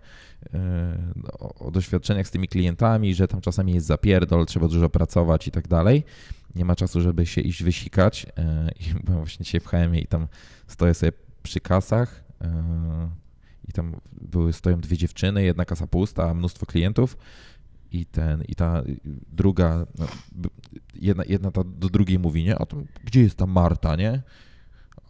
yy, 0.53 0.59
o, 1.39 1.55
o 1.67 1.71
doświadczeniach 1.71 2.27
z 2.27 2.31
tymi 2.31 2.49
klientami, 2.49 3.15
że 3.15 3.29
tam 3.29 3.41
czasami 3.41 3.75
jest 3.75 3.87
zapierdol, 3.87 4.47
trzeba 4.47 4.69
dużo 4.69 4.89
pracować 4.91 5.49
i 5.49 5.51
tak 5.51 5.69
dalej. 5.69 6.05
Nie 6.57 6.65
ma 6.65 6.77
czasu, 6.77 7.01
żeby 7.01 7.27
się 7.27 7.41
iść 7.41 7.63
wysikać 7.63 8.27
yy, 8.27 8.33
i 8.81 8.95
byłem 9.05 9.19
właśnie 9.19 9.45
dzisiaj 9.45 9.61
w 9.61 9.67
Chemie 9.67 10.01
i 10.01 10.07
tam 10.07 10.29
stoję 10.67 10.95
sobie 10.95 11.13
przy 11.43 11.61
kasach 11.61 12.25
yy, 12.41 12.49
i 13.69 13.73
tam 13.73 14.01
były, 14.13 14.53
stoją 14.53 14.81
dwie 14.81 14.97
dziewczyny, 14.97 15.45
jedna 15.45 15.65
kasa 15.65 15.87
pusta, 15.87 16.31
a 16.31 16.35
mnóstwo 16.35 16.67
klientów 16.67 17.17
i 17.93 18.07
ten, 18.07 18.43
i 18.49 18.55
ta 18.55 18.83
druga, 19.33 19.87
no, 19.99 20.07
jedna, 20.95 21.25
jedna 21.29 21.51
ta 21.51 21.65
do 21.65 21.89
drugiej 21.89 22.19
mówi, 22.19 22.45
nie? 22.45 22.59
A 22.59 22.67
to 22.67 22.77
gdzie 23.05 23.21
jest 23.21 23.37
ta 23.37 23.47
Marta, 23.47 23.97
nie? 23.97 24.23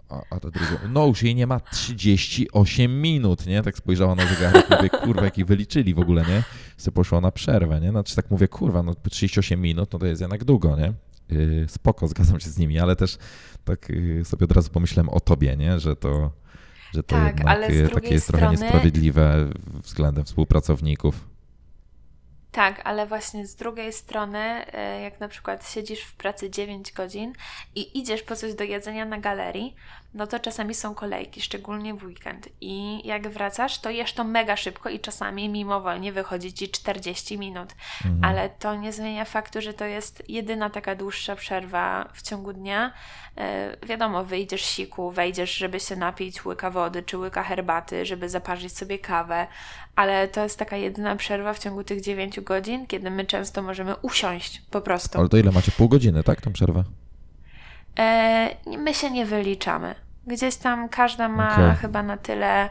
A, 0.08 0.22
a 0.30 0.40
ta 0.40 0.50
druga, 0.50 0.80
no 0.88 1.06
już 1.06 1.22
jej 1.22 1.34
nie 1.34 1.46
ma 1.46 1.60
38 1.60 3.02
minut, 3.02 3.46
nie? 3.46 3.62
Tak 3.62 3.78
spojrzała 3.78 4.14
na 4.14 4.26
zegarek, 4.26 4.70
mówię, 4.70 4.90
kurwa, 4.90 5.24
jaki 5.24 5.44
wyliczyli 5.44 5.94
w 5.94 5.98
ogóle, 5.98 6.24
nie? 6.28 6.42
Se 6.76 6.92
poszła 6.92 7.20
na 7.20 7.30
przerwę, 7.30 7.80
nie? 7.80 7.90
Znaczy 7.90 8.16
tak 8.16 8.30
mówię, 8.30 8.48
kurwa, 8.48 8.82
no 8.82 8.94
38 8.94 9.60
minut, 9.60 9.92
no 9.92 9.98
to 9.98 10.06
jest 10.06 10.20
jednak 10.20 10.44
długo, 10.44 10.76
nie? 10.76 10.92
Yy, 11.28 11.66
spoko, 11.68 12.08
zgadzam 12.08 12.40
się 12.40 12.50
z 12.50 12.58
nimi, 12.58 12.78
ale 12.78 12.96
też 12.96 13.18
tak 13.64 13.88
yy, 13.88 14.24
sobie 14.24 14.44
od 14.44 14.52
razu 14.52 14.70
pomyślałem 14.70 15.08
o 15.08 15.20
tobie, 15.20 15.56
nie? 15.56 15.80
Że 15.80 15.96
to, 15.96 16.30
że 16.94 17.02
to 17.02 17.16
Tak, 17.16 17.36
jednak 17.38 17.58
takie 17.94 18.14
jest 18.14 18.26
trochę 18.26 18.46
strony- 18.46 18.62
niesprawiedliwe 18.62 19.50
względem 19.82 20.24
współpracowników. 20.24 21.28
Tak, 22.52 22.80
ale 22.84 23.06
właśnie 23.06 23.46
z 23.46 23.56
drugiej 23.56 23.92
strony, 23.92 24.38
e, 24.38 25.00
jak 25.00 25.20
na 25.20 25.28
przykład 25.28 25.70
siedzisz 25.70 26.00
w 26.00 26.14
pracy 26.16 26.50
9 26.50 26.92
godzin 26.92 27.32
i 27.74 27.98
idziesz 27.98 28.22
po 28.22 28.36
coś 28.36 28.54
do 28.54 28.64
jedzenia 28.64 29.04
na 29.04 29.18
galerii, 29.20 29.74
no 30.14 30.26
to 30.26 30.40
czasami 30.40 30.74
są 30.74 30.94
kolejki, 30.94 31.40
szczególnie 31.40 31.94
w 31.94 32.04
weekend. 32.04 32.48
I 32.60 33.06
jak 33.06 33.28
wracasz, 33.28 33.78
to 33.78 33.90
jesz 33.90 34.12
to 34.12 34.24
mega 34.24 34.56
szybko 34.56 34.88
i 34.88 35.00
czasami 35.00 35.48
mimowolnie 35.48 36.12
wychodzi 36.12 36.52
ci 36.52 36.68
40 36.68 37.38
minut. 37.38 37.74
Mhm. 38.04 38.24
Ale 38.24 38.50
to 38.50 38.76
nie 38.76 38.92
zmienia 38.92 39.24
faktu, 39.24 39.60
że 39.60 39.74
to 39.74 39.84
jest 39.84 40.22
jedyna 40.28 40.70
taka 40.70 40.94
dłuższa 40.94 41.36
przerwa 41.36 42.08
w 42.12 42.22
ciągu 42.22 42.52
dnia. 42.52 42.92
E, 43.36 43.76
wiadomo, 43.86 44.24
wyjdziesz 44.24 44.62
siku, 44.62 45.10
wejdziesz, 45.10 45.56
żeby 45.56 45.80
się 45.80 45.96
napić 45.96 46.44
łyka 46.44 46.70
wody 46.70 47.02
czy 47.02 47.18
łyka 47.18 47.42
herbaty, 47.42 48.06
żeby 48.06 48.28
zaparzyć 48.28 48.76
sobie 48.76 48.98
kawę, 48.98 49.46
ale 49.96 50.28
to 50.28 50.42
jest 50.42 50.58
taka 50.58 50.76
jedyna 50.76 51.16
przerwa 51.16 51.54
w 51.54 51.58
ciągu 51.58 51.84
tych 51.84 52.00
9 52.00 52.40
godzin, 52.40 52.86
kiedy 52.86 53.10
my 53.10 53.24
często 53.24 53.62
możemy 53.62 53.96
usiąść 53.96 54.62
po 54.70 54.80
prostu. 54.80 55.18
Ale 55.18 55.28
to 55.28 55.36
ile 55.36 55.52
macie? 55.52 55.72
Pół 55.72 55.88
godziny, 55.88 56.22
tak? 56.22 56.40
Tą 56.40 56.52
przerwę? 56.52 56.84
E, 57.98 58.56
my 58.66 58.94
się 58.94 59.10
nie 59.10 59.26
wyliczamy. 59.26 60.03
Gdzieś 60.26 60.56
tam 60.56 60.88
każda 60.88 61.28
ma 61.28 61.52
Okej. 61.52 61.76
chyba 61.80 62.02
na 62.02 62.16
tyle 62.16 62.70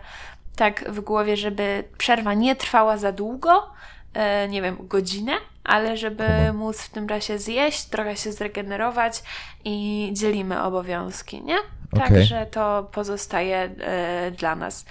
tak 0.56 0.92
w 0.92 1.00
głowie, 1.00 1.38
żeby 1.38 1.84
przerwa 1.98 2.34
nie 2.34 2.56
trwała 2.56 2.98
za 2.98 3.12
długo, 3.12 3.70
e, 4.14 4.48
nie 4.48 4.62
wiem, 4.62 4.78
godzinę, 4.80 5.34
ale 5.64 5.98
żeby 5.98 6.54
móc 6.54 6.82
w 6.82 6.90
tym 6.90 7.08
czasie 7.08 7.40
zjeść, 7.40 7.86
trochę 7.86 8.18
się 8.18 8.32
zregenerować 8.32 9.24
i 9.66 10.10
dzielimy 10.14 10.64
obowiązki, 10.64 11.44
nie? 11.44 11.58
Okej. 11.94 12.08
Także 12.08 12.46
to 12.46 12.90
pozostaje 12.92 13.58
e, 13.58 14.32
dla 14.32 14.56
nas. 14.56 14.86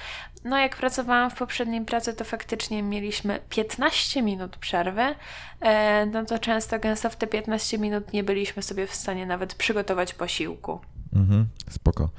No, 0.45 0.59
jak 0.59 0.77
pracowałam 0.77 1.31
w 1.31 1.35
poprzedniej 1.35 1.85
pracy, 1.85 2.15
to 2.15 2.25
faktycznie 2.25 2.83
mieliśmy 2.83 3.41
15 3.49 4.23
minut 4.23 4.57
przerwy. 4.57 5.15
E, 5.61 6.07
no 6.07 6.25
to 6.25 6.39
często, 6.39 6.79
gęsto 6.79 7.11
w 7.11 7.17
te 7.17 7.27
15 7.27 7.79
minut 7.79 8.13
nie 8.13 8.25
byliśmy 8.25 8.63
sobie 8.63 8.87
w 8.87 8.95
stanie 8.95 9.27
nawet 9.27 9.55
przygotować 9.55 10.15
posiłku. 10.15 10.81
Mhm, 11.13 11.47
spoko. 11.71 12.11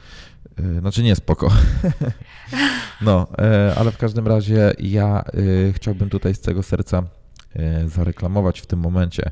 Y, 0.59 0.79
Znaczy 0.79 1.03
nie 1.03 1.15
spoko. 1.15 1.49
No, 3.01 3.27
e, 3.39 3.73
ale 3.77 3.91
w 3.91 3.97
każdym 3.97 4.27
razie 4.27 4.73
ja 4.79 5.23
y, 5.37 5.73
chciałbym 5.75 6.09
tutaj 6.09 6.35
z 6.35 6.39
całego 6.39 6.63
serca 6.63 7.03
y, 7.55 7.89
zareklamować 7.89 8.61
w 8.61 8.65
tym 8.65 8.79
momencie. 8.79 9.31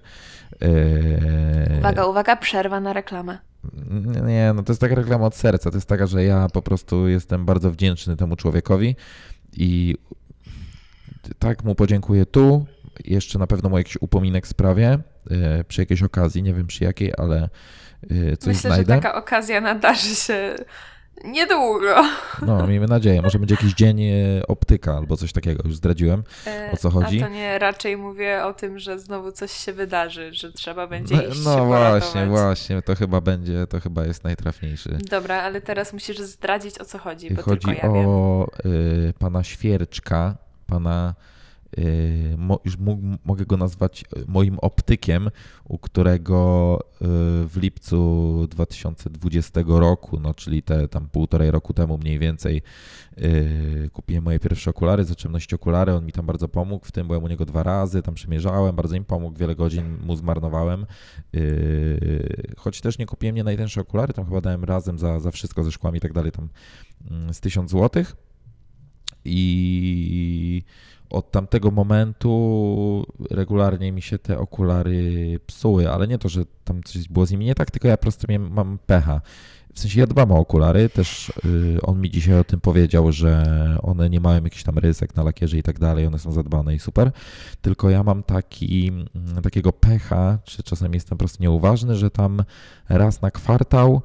y, 0.63 1.77
Uwaga, 1.79 2.05
uwaga, 2.05 2.35
przerwa 2.35 2.79
na 2.79 2.93
reklamę. 2.93 3.37
Nie, 4.27 4.51
no 4.55 4.63
to 4.63 4.71
jest 4.71 4.81
taka 4.81 4.95
reklama 4.95 5.25
od 5.25 5.35
serca. 5.35 5.71
To 5.71 5.77
jest 5.77 5.87
taka, 5.87 6.07
że 6.07 6.23
ja 6.23 6.47
po 6.53 6.61
prostu 6.61 7.07
jestem 7.07 7.45
bardzo 7.45 7.71
wdzięczny 7.71 8.15
temu 8.17 8.35
człowiekowi 8.35 8.95
i 9.53 9.95
tak 11.39 11.63
mu 11.63 11.75
podziękuję 11.75 12.25
tu. 12.25 12.65
Jeszcze 13.05 13.39
na 13.39 13.47
pewno 13.47 13.69
mu 13.69 13.77
jakiś 13.77 13.97
upominek 14.01 14.47
sprawię 14.47 14.99
przy 15.67 15.81
jakiejś 15.81 16.03
okazji, 16.03 16.43
nie 16.43 16.53
wiem 16.53 16.67
przy 16.67 16.83
jakiej, 16.83 17.13
ale 17.17 17.49
coś 18.39 18.47
Myślę, 18.47 18.69
znajdę. 18.69 18.95
że 18.95 19.01
taka 19.01 19.15
okazja 19.15 19.61
nadarzy 19.61 20.15
się 20.15 20.55
niedługo. 21.25 21.95
No, 22.45 22.67
miejmy 22.67 22.87
nadzieję. 22.87 23.21
Może 23.21 23.39
będzie 23.39 23.55
jakiś 23.55 23.73
dzień 23.73 24.01
e, 24.03 24.13
optyka 24.47 24.97
albo 24.97 25.17
coś 25.17 25.33
takiego. 25.33 25.63
Już 25.65 25.75
zdradziłem. 25.75 26.23
E, 26.47 26.69
O 26.73 26.77
co 26.77 26.89
chodzi? 26.89 27.23
A 27.23 27.25
to 27.27 27.33
nie, 27.33 27.59
raczej 27.59 27.97
mówię 27.97 28.45
o 28.45 28.53
tym, 28.53 28.79
że 28.79 28.99
znowu 28.99 29.31
coś 29.31 29.51
się 29.51 29.73
wydarzy, 29.73 30.33
że 30.33 30.51
trzeba 30.51 30.87
będzie 30.87 31.15
No, 31.15 31.21
iść 31.23 31.43
no 31.45 31.55
się 31.57 31.65
właśnie, 31.65 32.25
właśnie. 32.25 32.81
To 32.81 32.95
chyba 32.95 33.21
będzie, 33.21 33.67
to 33.67 33.79
chyba 33.79 34.05
jest 34.05 34.23
najtrafniejszy. 34.23 34.97
Dobra, 35.09 35.41
ale 35.41 35.61
teraz 35.61 35.93
musisz 35.93 36.17
zdradzić 36.19 36.79
o 36.79 36.85
co 36.85 36.97
chodzi, 36.97 37.33
bo 37.33 37.41
Chodzi 37.41 37.67
tylko 37.67 37.87
ja 37.87 37.93
wiem. 37.93 38.05
o 38.07 38.47
y, 38.65 39.13
pana 39.19 39.43
Świerczka, 39.43 40.35
pana, 40.67 41.13
y, 41.17 41.40
już 42.65 42.77
mógł, 42.77 43.03
mogę 43.25 43.45
go 43.45 43.57
nazwać 43.57 44.03
y, 44.17 44.23
moim 44.27 44.59
optykiem, 44.59 45.29
u 45.63 45.77
którego 45.77 46.79
y, 46.83 46.97
w 47.47 47.57
lipcu 47.57 48.47
2020 48.49 49.61
roku, 49.67 50.19
no 50.19 50.33
czyli 50.33 50.63
te 50.63 50.87
tam 50.87 51.07
półtorej 51.07 51.51
roku 51.51 51.73
temu 51.73 51.97
mniej 51.97 52.19
więcej, 52.19 52.61
y, 53.17 53.89
kupiłem 53.93 54.23
moje 54.23 54.39
pierwsze 54.39 54.69
okulary, 54.69 55.05
zacząłem 55.05 55.33
nosić 55.33 55.53
okulary, 55.53 55.93
on 55.93 56.05
mi 56.05 56.11
tam 56.11 56.25
bardzo 56.25 56.47
pomógł, 56.47 56.85
w 56.85 56.91
tym 56.91 57.07
byłem 57.07 57.23
u 57.23 57.27
niego 57.27 57.45
dwa 57.45 57.63
razy, 57.63 58.01
tam 58.01 58.13
przymierzałem, 58.13 58.75
bardzo 58.75 58.95
im 58.95 59.05
pomógł, 59.05 59.39
wiele 59.39 59.55
godzin 59.55 59.97
mu 60.03 60.15
zmarnowałem, 60.15 60.85
y, 61.35 62.53
choć 62.57 62.81
też 62.81 62.97
nie 62.97 63.05
kupiłem 63.05 63.35
nie 63.35 63.43
najtańsze 63.43 63.81
okulary, 63.81 64.13
tam 64.13 64.25
chyba 64.25 64.41
dałem 64.41 64.63
razem 64.63 64.99
za, 64.99 65.19
za 65.19 65.31
wszystko 65.31 65.63
ze 65.63 65.71
szkłami 65.71 65.97
i 65.97 66.01
tak 66.01 66.13
dalej, 66.13 66.31
tam 66.31 66.49
mm, 67.11 67.33
z 67.33 67.39
1000 67.39 67.71
złotych. 67.71 68.15
I 69.25 70.63
od 71.11 71.31
tamtego 71.31 71.71
momentu 71.71 73.05
regularnie 73.31 73.91
mi 73.91 74.01
się 74.01 74.19
te 74.19 74.39
okulary 74.39 75.39
psuły, 75.47 75.91
ale 75.91 76.07
nie 76.07 76.17
to, 76.17 76.29
że 76.29 76.41
tam 76.63 76.83
coś 76.83 77.07
było 77.07 77.25
z 77.25 77.31
nimi 77.31 77.45
nie 77.45 77.55
tak, 77.55 77.71
tylko 77.71 77.87
ja 77.87 77.97
po 77.97 78.01
prostu 78.01 78.25
miałem, 78.29 78.53
mam 78.53 78.79
pecha. 78.85 79.21
W 79.73 79.79
sensie 79.79 79.99
ja 79.99 80.07
dbam 80.07 80.31
o 80.31 80.39
okulary, 80.39 80.89
też 80.89 81.33
y, 81.45 81.81
on 81.81 82.01
mi 82.01 82.11
dzisiaj 82.11 82.39
o 82.39 82.43
tym 82.43 82.61
powiedział, 82.61 83.11
że 83.11 83.45
one 83.81 84.09
nie 84.09 84.19
mają 84.19 84.43
jakichś 84.43 84.63
tam 84.63 84.77
rysek 84.77 85.15
na 85.15 85.23
lakierze 85.23 85.57
i 85.57 85.63
tak 85.63 85.79
dalej, 85.79 86.07
one 86.07 86.19
są 86.19 86.31
zadbane 86.31 86.75
i 86.75 86.79
super, 86.79 87.11
tylko 87.61 87.89
ja 87.89 88.03
mam 88.03 88.23
taki, 88.23 88.87
mm, 88.87 89.07
takiego 89.43 89.73
pecha, 89.73 90.39
czy 90.43 90.63
czasami 90.63 90.93
jestem 90.93 91.17
po 91.17 91.19
prostu 91.19 91.43
nieuważny, 91.43 91.95
że 91.95 92.11
tam 92.11 92.43
raz 92.89 93.21
na 93.21 93.31
kwartał 93.31 94.01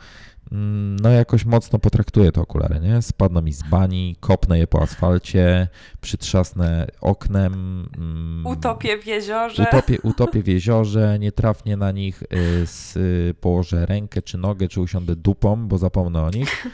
no 0.51 1.11
jakoś 1.11 1.45
mocno 1.45 1.79
potraktuję 1.79 2.33
te 2.33 2.41
okulary, 2.41 2.81
nie? 2.81 3.03
Spadną 3.03 3.43
mi 3.43 3.53
z 3.53 3.63
bani, 3.63 4.17
kopnę 4.21 4.59
je 4.59 4.67
po 4.67 4.83
asfalcie, 4.83 5.69
przytrzasnę 6.01 6.87
oknem. 7.01 7.87
mm, 7.99 8.47
Utopię 8.47 8.99
w 8.99 9.07
jeziorze. 9.07 9.63
Utopię, 9.63 9.99
utopię 10.11 10.43
w 10.43 10.47
jeziorze, 10.47 11.19
nie 11.19 11.33
trafnie 11.33 11.77
na 11.77 11.93
nich, 11.93 12.23
s, 12.63 12.97
y, 12.97 13.35
położę 13.41 13.87
rękę 13.87 14.23
czy 14.23 14.39
nogę, 14.39 14.69
czy 14.69 14.81
usiądę 14.81 15.17
dupą, 15.17 15.69
bo 15.69 15.79
zapomnę 15.79 16.23
o 16.23 16.31
nich 16.31 16.67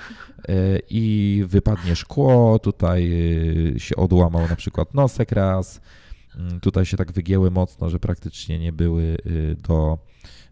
y, 0.49 0.83
i 0.91 1.45
wypadnie 1.47 1.97
szkło, 1.97 2.59
tutaj 2.59 3.11
y, 3.77 3.81
się 3.81 3.97
odłamał 3.97 4.49
na 4.49 4.57
przykład 4.57 4.95
nosek 4.95 5.33
raz, 5.33 5.81
Mm, 5.81 6.12
tutaj 6.61 6.87
się 6.87 6.97
tak 6.97 7.13
wygięły 7.13 7.51
mocno, 7.51 7.91
że 7.91 7.99
praktycznie 7.99 8.59
nie 8.59 8.73
były 8.73 9.03
y, 9.03 9.57
do, 9.69 9.99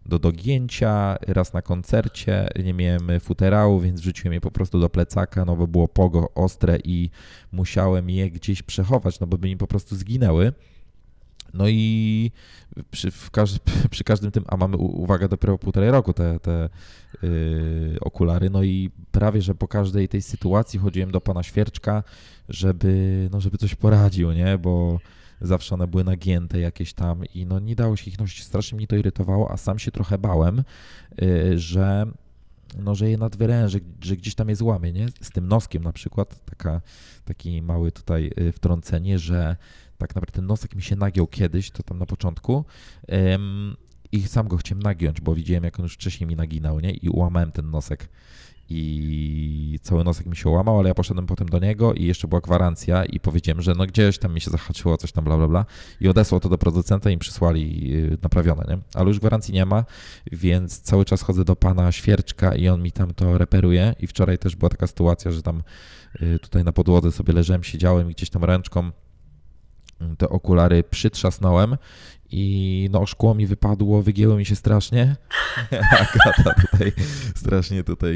do 0.05 0.19
dogięcia, 0.19 1.17
raz 1.27 1.53
na 1.53 1.61
koncercie 1.61 2.49
nie 2.63 2.73
miałem 2.73 3.19
futerału, 3.19 3.79
więc 3.79 4.01
wrzuciłem 4.01 4.33
je 4.33 4.41
po 4.41 4.51
prostu 4.51 4.79
do 4.79 4.89
plecaka, 4.89 5.45
no 5.45 5.55
bo 5.55 5.67
było 5.67 5.87
pogo 5.87 6.33
ostre 6.35 6.77
i 6.83 7.09
musiałem 7.51 8.09
je 8.09 8.31
gdzieś 8.31 8.61
przechować, 8.63 9.19
no 9.19 9.27
bo 9.27 9.37
by 9.37 9.47
mi 9.47 9.57
po 9.57 9.67
prostu 9.67 9.95
zginęły. 9.95 10.53
No 11.53 11.67
i 11.67 12.31
przy, 12.91 13.11
w 13.11 13.31
każ, 13.31 13.59
przy 13.91 14.03
każdym 14.03 14.31
tym, 14.31 14.43
a 14.47 14.57
mamy 14.57 14.77
uwaga 14.77 15.27
dopiero 15.27 15.57
półtorej 15.57 15.91
roku 15.91 16.13
te, 16.13 16.39
te 16.39 16.69
yy, 17.23 17.97
okulary, 18.01 18.49
no 18.49 18.63
i 18.63 18.89
prawie, 19.11 19.41
że 19.41 19.55
po 19.55 19.67
każdej 19.67 20.07
tej 20.07 20.21
sytuacji 20.21 20.79
chodziłem 20.79 21.11
do 21.11 21.21
pana 21.21 21.43
Świerczka, 21.43 22.03
żeby, 22.49 23.29
no 23.31 23.41
żeby 23.41 23.57
coś 23.57 23.75
poradził, 23.75 24.31
nie, 24.31 24.57
bo 24.57 24.99
zawsze 25.41 25.75
one 25.75 25.87
były 25.87 26.03
nagięte 26.03 26.59
jakieś 26.59 26.93
tam 26.93 27.25
i 27.33 27.45
no 27.45 27.59
nie 27.59 27.75
dało 27.75 27.95
się 27.95 28.11
ich 28.11 28.19
nosić, 28.19 28.43
strasznie 28.43 28.75
mnie 28.75 28.87
to 28.87 28.95
irytowało, 28.95 29.51
a 29.51 29.57
sam 29.57 29.79
się 29.79 29.91
trochę 29.91 30.17
bałem, 30.17 30.63
yy, 31.21 31.59
że 31.59 32.05
no, 32.79 32.95
że 32.95 33.09
je 33.09 33.17
nadwyrężę, 33.17 33.79
że 34.01 34.17
gdzieś 34.17 34.35
tam 34.35 34.49
je 34.49 34.55
złamie, 34.55 34.93
nie? 34.93 35.07
Z 35.21 35.29
tym 35.29 35.47
noskiem 35.47 35.83
na 35.83 35.93
przykład, 35.93 36.45
taka, 36.45 36.81
taki 37.25 37.61
mały 37.61 37.91
tutaj 37.91 38.31
y, 38.39 38.51
wtrącenie, 38.51 39.19
że 39.19 39.55
tak 39.97 40.15
naprawdę 40.15 40.35
ten 40.35 40.45
nosek 40.45 40.75
mi 40.75 40.81
się 40.81 40.95
nagiął 40.95 41.27
kiedyś, 41.27 41.71
to 41.71 41.83
tam 41.83 41.99
na 41.99 42.05
początku 42.05 42.65
i 44.11 44.21
sam 44.21 44.47
go 44.47 44.57
chciałem 44.57 44.83
nagiąć, 44.83 45.21
bo 45.21 45.35
widziałem 45.35 45.63
jak 45.63 45.79
on 45.79 45.83
już 45.83 45.93
wcześniej 45.93 46.27
mi 46.27 46.35
naginał, 46.35 46.79
nie? 46.79 46.91
I 46.91 47.09
ułamałem 47.09 47.51
ten 47.51 47.71
nosek 47.71 48.09
i 48.71 49.79
cały 49.81 50.03
nosek 50.03 50.25
mi 50.25 50.35
się 50.35 50.49
łamał, 50.49 50.79
ale 50.79 50.89
ja 50.89 50.95
poszedłem 50.95 51.27
potem 51.27 51.49
do 51.49 51.59
niego 51.59 51.93
i 51.93 52.05
jeszcze 52.05 52.27
była 52.27 52.41
gwarancja 52.41 53.05
i 53.05 53.19
powiedziałem, 53.19 53.61
że 53.61 53.73
no 53.77 53.85
gdzieś 53.85 54.17
tam 54.17 54.33
mi 54.33 54.41
się 54.41 54.51
zahaczyło, 54.51 54.97
coś 54.97 55.11
tam 55.11 55.23
bla 55.23 55.37
bla 55.37 55.47
bla 55.47 55.65
i 55.99 56.07
odesłał 56.07 56.39
to 56.39 56.49
do 56.49 56.57
producenta 56.57 57.09
i 57.09 57.13
im 57.13 57.19
przysłali 57.19 57.93
y, 57.95 58.17
naprawione, 58.21 58.65
nie? 58.69 58.77
Ale 58.93 59.07
już 59.07 59.19
gwarancji 59.19 59.53
nie 59.53 59.65
ma, 59.65 59.83
więc 60.31 60.81
cały 60.81 61.05
czas 61.05 61.21
chodzę 61.21 61.45
do 61.45 61.55
pana 61.55 61.91
Świerczka 61.91 62.55
i 62.55 62.67
on 62.67 62.83
mi 62.83 62.91
tam 62.91 63.13
to 63.13 63.37
reperuje 63.37 63.95
i 63.99 64.07
wczoraj 64.07 64.37
też 64.37 64.55
była 64.55 64.69
taka 64.69 64.87
sytuacja, 64.87 65.31
że 65.31 65.41
tam 65.41 65.63
y, 66.21 66.39
tutaj 66.39 66.63
na 66.63 66.71
podłodze 66.71 67.11
sobie 67.11 67.33
leżałem, 67.33 67.63
siedziałem 67.63 68.11
i 68.11 68.13
gdzieś 68.13 68.29
tam 68.29 68.43
ręczką 68.43 68.87
y, 70.01 70.15
te 70.17 70.29
okulary 70.29 70.83
przytrzasnąłem 70.83 71.77
i 72.31 72.89
no 72.91 73.05
szkło 73.05 73.35
mi 73.35 73.47
wypadło, 73.47 74.01
wygięło 74.01 74.35
mi 74.37 74.45
się 74.45 74.55
strasznie. 74.55 75.15
Agata 75.91 76.61
tutaj 76.71 76.91
strasznie 77.35 77.83
tutaj 77.83 78.13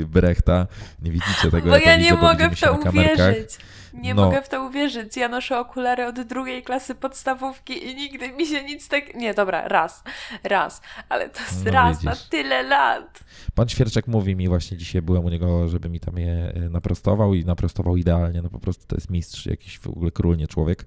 y, 0.00 0.06
brechta. 0.06 0.66
Nie 1.02 1.10
widzicie 1.10 1.50
tego, 1.50 1.70
Bo 1.70 1.78
to 1.78 1.84
ja 1.84 1.96
nie 1.96 2.02
widzę, 2.02 2.16
mogę 2.16 2.50
w 2.50 2.60
to 2.60 2.78
na 2.78 2.90
uwierzyć. 2.90 3.58
Nie 3.94 4.14
No. 4.14 4.24
mogę 4.24 4.42
w 4.42 4.48
to 4.48 4.66
uwierzyć. 4.66 5.16
Ja 5.16 5.28
noszę 5.28 5.58
okulary 5.58 6.06
od 6.06 6.20
drugiej 6.20 6.62
klasy 6.62 6.94
podstawówki 6.94 7.86
i 7.86 7.94
nigdy 7.94 8.32
mi 8.32 8.46
się 8.46 8.64
nic 8.64 8.88
tak... 8.88 9.14
Nie, 9.14 9.34
dobra, 9.34 9.68
raz. 9.68 10.02
Raz. 10.44 10.80
Ale 11.08 11.28
to 11.30 11.40
jest 11.40 11.64
No 11.64 11.70
raz 11.72 12.02
na 12.02 12.10
widzisz. 12.12 12.26
tyle 12.28 12.62
lat. 12.62 13.20
Pan 13.54 13.68
Świerczek 13.68 14.06
mówi 14.06 14.36
mi 14.36 14.48
właśnie, 14.48 14.76
dzisiaj 14.76 15.02
byłem 15.02 15.24
u 15.24 15.28
niego, 15.28 15.68
żeby 15.68 15.88
mi 15.88 16.00
tam 16.00 16.18
je 16.18 16.52
y, 16.56 16.70
naprostował 16.70 17.34
i 17.34 17.44
naprostował 17.44 17.96
idealnie, 17.96 18.42
no 18.42 18.50
po 18.50 18.58
prostu 18.60 18.86
to 18.86 18.96
jest 18.96 19.10
mistrz, 19.10 19.46
jakiś 19.46 19.78
w 19.78 19.86
ogóle 19.86 20.10
król, 20.10 20.36
nie 20.36 20.46
człowiek. 20.48 20.86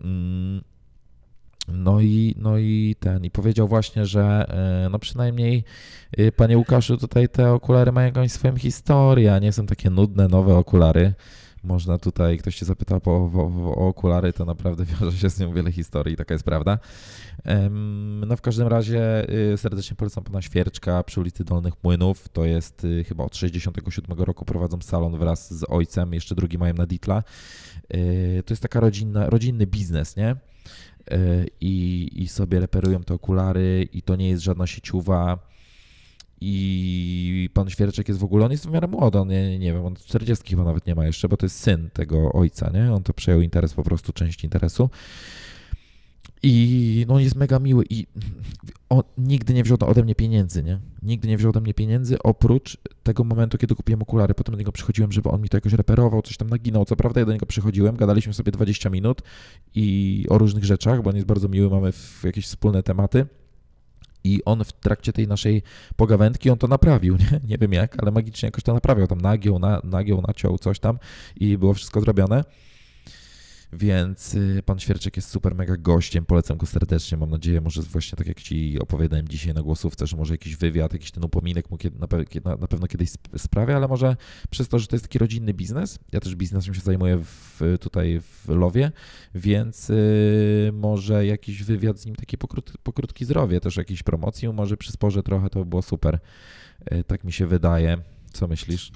Mm, 0.00 0.62
No 1.68 2.00
i, 2.00 2.34
no 2.38 2.58
i 2.58 2.96
ten, 3.00 3.24
i 3.24 3.30
powiedział 3.30 3.68
właśnie, 3.68 4.06
że 4.06 4.46
e, 4.84 4.88
no 4.90 4.98
przynajmniej 4.98 5.64
y, 6.18 6.32
panie 6.32 6.58
Łukaszu, 6.58 6.96
tutaj 6.96 7.28
te 7.28 7.52
okulary 7.52 7.92
mają 7.92 8.06
jakąś 8.06 8.32
swoją 8.32 8.56
historię, 8.56 9.34
a 9.34 9.38
nie 9.38 9.52
są 9.52 9.66
takie 9.66 9.90
nudne, 9.90 10.28
nowe 10.28 10.56
okulary. 10.56 11.14
Można 11.62 11.98
tutaj, 11.98 12.38
ktoś 12.38 12.56
cię 12.56 12.66
zapytał 12.66 13.00
po, 13.00 13.10
o, 13.10 13.74
o 13.76 13.88
okulary, 13.88 14.32
to 14.32 14.44
naprawdę 14.44 14.84
wiąże 15.00 15.18
się 15.18 15.30
z 15.30 15.40
nią 15.40 15.52
wiele 15.52 15.72
historii, 15.72 16.16
taka 16.16 16.34
jest 16.34 16.44
prawda. 16.44 16.78
No 18.26 18.36
w 18.36 18.40
każdym 18.40 18.68
razie 18.68 19.30
y, 19.52 19.56
serdecznie 19.56 19.96
polecam 19.96 20.24
pana 20.24 20.42
Świerczka 20.42 21.02
przy 21.02 21.20
ulicy 21.20 21.44
Dolnych 21.44 21.74
Młynów. 21.82 22.28
To 22.28 22.44
jest 22.44 22.86
chyba 23.08 23.24
od 23.24 23.36
67 23.36 24.18
roku 24.18 24.44
prowadzą 24.44 24.78
salon 24.82 25.18
wraz 25.18 25.54
z 25.54 25.64
ojcem, 25.68 26.14
jeszcze 26.14 26.34
drugi 26.34 26.58
mają 26.58 26.74
na 26.74 26.86
Ditla. 26.86 27.22
To 28.46 28.52
jest 28.52 28.62
taka 28.62 28.80
rodzinna, 28.80 29.30
rodzinny 29.30 29.66
biznes, 29.66 30.16
nie? 30.16 30.36
Y, 31.12 31.46
I, 31.60 32.08
I 32.14 32.28
sobie 32.28 32.60
reperują 32.60 33.02
te 33.02 33.14
okulary 33.14 33.88
i 33.92 34.02
to 34.02 34.16
nie 34.16 34.28
jest 34.28 34.42
żadna 34.42 34.66
sieciowa. 34.66 35.38
I 36.40 37.50
pan 37.54 37.70
Świerczek 37.70 38.08
jest 38.08 38.20
w 38.20 38.24
ogóle, 38.24 38.44
on 38.44 38.50
jest 38.50 38.66
w 38.66 38.70
miarę 38.70 38.88
młody, 38.88 39.18
on 39.18 39.28
nie, 39.28 39.58
nie 39.58 39.72
wiem, 39.72 39.86
on 39.86 39.96
40 39.96 40.50
chyba 40.50 40.64
nawet 40.64 40.86
nie 40.86 40.94
ma 40.94 41.06
jeszcze, 41.06 41.28
bo 41.28 41.36
to 41.36 41.46
jest 41.46 41.60
syn 41.60 41.90
tego 41.92 42.32
ojca, 42.32 42.70
nie? 42.74 42.92
On 42.92 43.02
to 43.02 43.12
przejął 43.14 43.40
interes, 43.40 43.74
po 43.74 43.82
prostu 43.82 44.12
część 44.12 44.44
interesu. 44.44 44.90
I 46.48 47.04
no 47.08 47.18
jest 47.18 47.36
mega 47.36 47.58
miły 47.58 47.84
i 47.90 48.06
on 48.88 49.02
nigdy 49.18 49.54
nie 49.54 49.64
wziął 49.64 49.78
ode 49.80 50.02
mnie 50.02 50.14
pieniędzy, 50.14 50.62
nie? 50.62 50.80
Nigdy 51.02 51.28
nie 51.28 51.36
wziął 51.36 51.50
ode 51.50 51.60
mnie 51.60 51.74
pieniędzy, 51.74 52.18
oprócz 52.22 52.76
tego 53.02 53.24
momentu, 53.24 53.58
kiedy 53.58 53.74
kupiłem 53.74 54.02
okulary. 54.02 54.34
Potem 54.34 54.52
do 54.52 54.58
niego 54.58 54.72
przychodziłem, 54.72 55.12
żeby 55.12 55.28
on 55.28 55.42
mi 55.42 55.48
to 55.48 55.56
jakoś 55.56 55.72
reperował, 55.72 56.22
coś 56.22 56.36
tam 56.36 56.50
naginał. 56.50 56.84
Co 56.84 56.96
prawda 56.96 57.20
ja 57.20 57.26
do 57.26 57.32
niego 57.32 57.46
przychodziłem, 57.46 57.96
gadaliśmy 57.96 58.34
sobie 58.34 58.52
20 58.52 58.90
minut 58.90 59.22
i 59.74 60.26
o 60.28 60.38
różnych 60.38 60.64
rzeczach, 60.64 61.02
bo 61.02 61.10
on 61.10 61.16
jest 61.16 61.28
bardzo 61.28 61.48
miły, 61.48 61.70
mamy 61.70 61.92
jakieś 62.24 62.46
wspólne 62.46 62.82
tematy. 62.82 63.26
I 64.24 64.44
on 64.44 64.64
w 64.64 64.72
trakcie 64.72 65.12
tej 65.12 65.28
naszej 65.28 65.62
pogawędki, 65.96 66.50
on 66.50 66.58
to 66.58 66.68
naprawił, 66.68 67.16
nie? 67.16 67.40
Nie 67.50 67.58
wiem 67.58 67.72
jak, 67.72 68.02
ale 68.02 68.10
magicznie 68.10 68.46
jakoś 68.46 68.64
to 68.64 68.74
naprawiał. 68.74 69.06
Tam 69.06 69.20
nagiął, 69.20 69.58
na, 69.58 69.80
nagiął, 69.84 70.22
naciął 70.28 70.58
coś 70.58 70.78
tam 70.78 70.98
i 71.36 71.58
było 71.58 71.74
wszystko 71.74 72.00
zrobione. 72.00 72.44
Więc 73.78 74.34
y, 74.34 74.62
pan 74.64 74.78
Świerczek 74.78 75.16
jest 75.16 75.28
super 75.30 75.54
mega 75.54 75.76
gościem, 75.76 76.24
polecam 76.26 76.56
go 76.56 76.66
serdecznie. 76.66 77.18
Mam 77.18 77.30
nadzieję, 77.30 77.60
może 77.60 77.82
właśnie 77.82 78.16
tak 78.16 78.26
jak 78.26 78.42
ci 78.42 78.78
opowiadałem 78.80 79.28
dzisiaj 79.28 79.54
na 79.54 79.62
głosówce, 79.62 80.06
że 80.06 80.16
może 80.16 80.34
jakiś 80.34 80.56
wywiad, 80.56 80.92
jakiś 80.92 81.10
ten 81.10 81.24
upominek 81.24 81.70
mu 81.70 81.78
na, 81.98 82.06
pe- 82.06 82.44
na, 82.44 82.56
na 82.56 82.66
pewno 82.66 82.86
kiedyś 82.86 83.08
sp- 83.16 83.38
sprawia, 83.38 83.76
ale 83.76 83.88
może 83.88 84.16
przez 84.50 84.68
to, 84.68 84.78
że 84.78 84.86
to 84.86 84.96
jest 84.96 85.04
taki 85.04 85.18
rodzinny 85.18 85.54
biznes. 85.54 85.98
Ja 86.12 86.20
też 86.20 86.36
biznesem 86.36 86.74
się 86.74 86.80
zajmuję 86.80 87.16
w, 87.24 87.60
tutaj 87.80 88.20
w 88.20 88.48
Lowie, 88.48 88.92
więc 89.34 89.90
y, 89.90 90.70
może 90.72 91.26
jakiś 91.26 91.62
wywiad 91.62 92.00
z 92.00 92.06
nim 92.06 92.16
taki 92.16 92.38
pokrót, 92.38 92.72
pokrótki 92.82 93.24
zrobię, 93.24 93.60
też 93.60 93.76
jakiejś 93.76 94.02
promocji, 94.02 94.48
może 94.48 94.76
przysporze 94.76 95.22
trochę, 95.22 95.50
to 95.50 95.58
by 95.58 95.64
było 95.64 95.82
super. 95.82 96.18
Y, 96.92 97.04
tak 97.04 97.24
mi 97.24 97.32
się 97.32 97.46
wydaje. 97.46 97.98
Co 98.32 98.48
myślisz? 98.48 98.92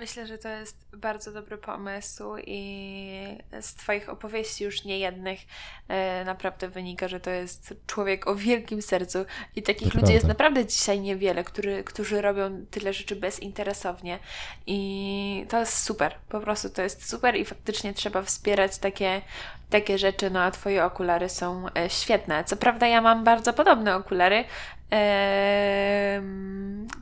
Myślę, 0.00 0.26
że 0.26 0.38
to 0.38 0.48
jest 0.48 0.96
bardzo 0.96 1.32
dobry 1.32 1.58
pomysł 1.58 2.36
i 2.46 3.38
z 3.60 3.74
Twoich 3.74 4.08
opowieści 4.08 4.64
już 4.64 4.84
niejednych 4.84 5.40
e, 5.88 6.24
naprawdę 6.24 6.68
wynika, 6.68 7.08
że 7.08 7.20
to 7.20 7.30
jest 7.30 7.74
człowiek 7.86 8.26
o 8.26 8.34
wielkim 8.34 8.82
sercu 8.82 9.24
i 9.56 9.62
takich 9.62 9.80
To 9.80 9.84
ludzi 9.84 9.98
prawda. 9.98 10.12
jest 10.12 10.26
naprawdę 10.26 10.66
dzisiaj 10.66 11.00
niewiele, 11.00 11.44
który, 11.44 11.84
którzy 11.84 12.22
robią 12.22 12.66
tyle 12.70 12.92
rzeczy 12.92 13.16
bezinteresownie 13.16 14.18
i 14.66 15.46
to 15.48 15.60
jest 15.60 15.78
super, 15.78 16.14
po 16.28 16.40
prostu 16.40 16.70
to 16.70 16.82
jest 16.82 17.08
super 17.10 17.36
i 17.36 17.44
faktycznie 17.44 17.94
trzeba 17.94 18.22
wspierać 18.22 18.78
takie, 18.78 19.22
takie 19.70 19.98
rzeczy, 19.98 20.30
no 20.30 20.40
a 20.42 20.50
Twoje 20.50 20.84
okulary 20.84 21.28
są 21.28 21.66
e, 21.74 21.90
świetne. 21.90 22.44
Co 22.44 22.56
prawda 22.56 22.86
ja 22.86 23.00
mam 23.00 23.24
bardzo 23.24 23.52
podobne 23.52 23.96
okulary, 23.96 24.44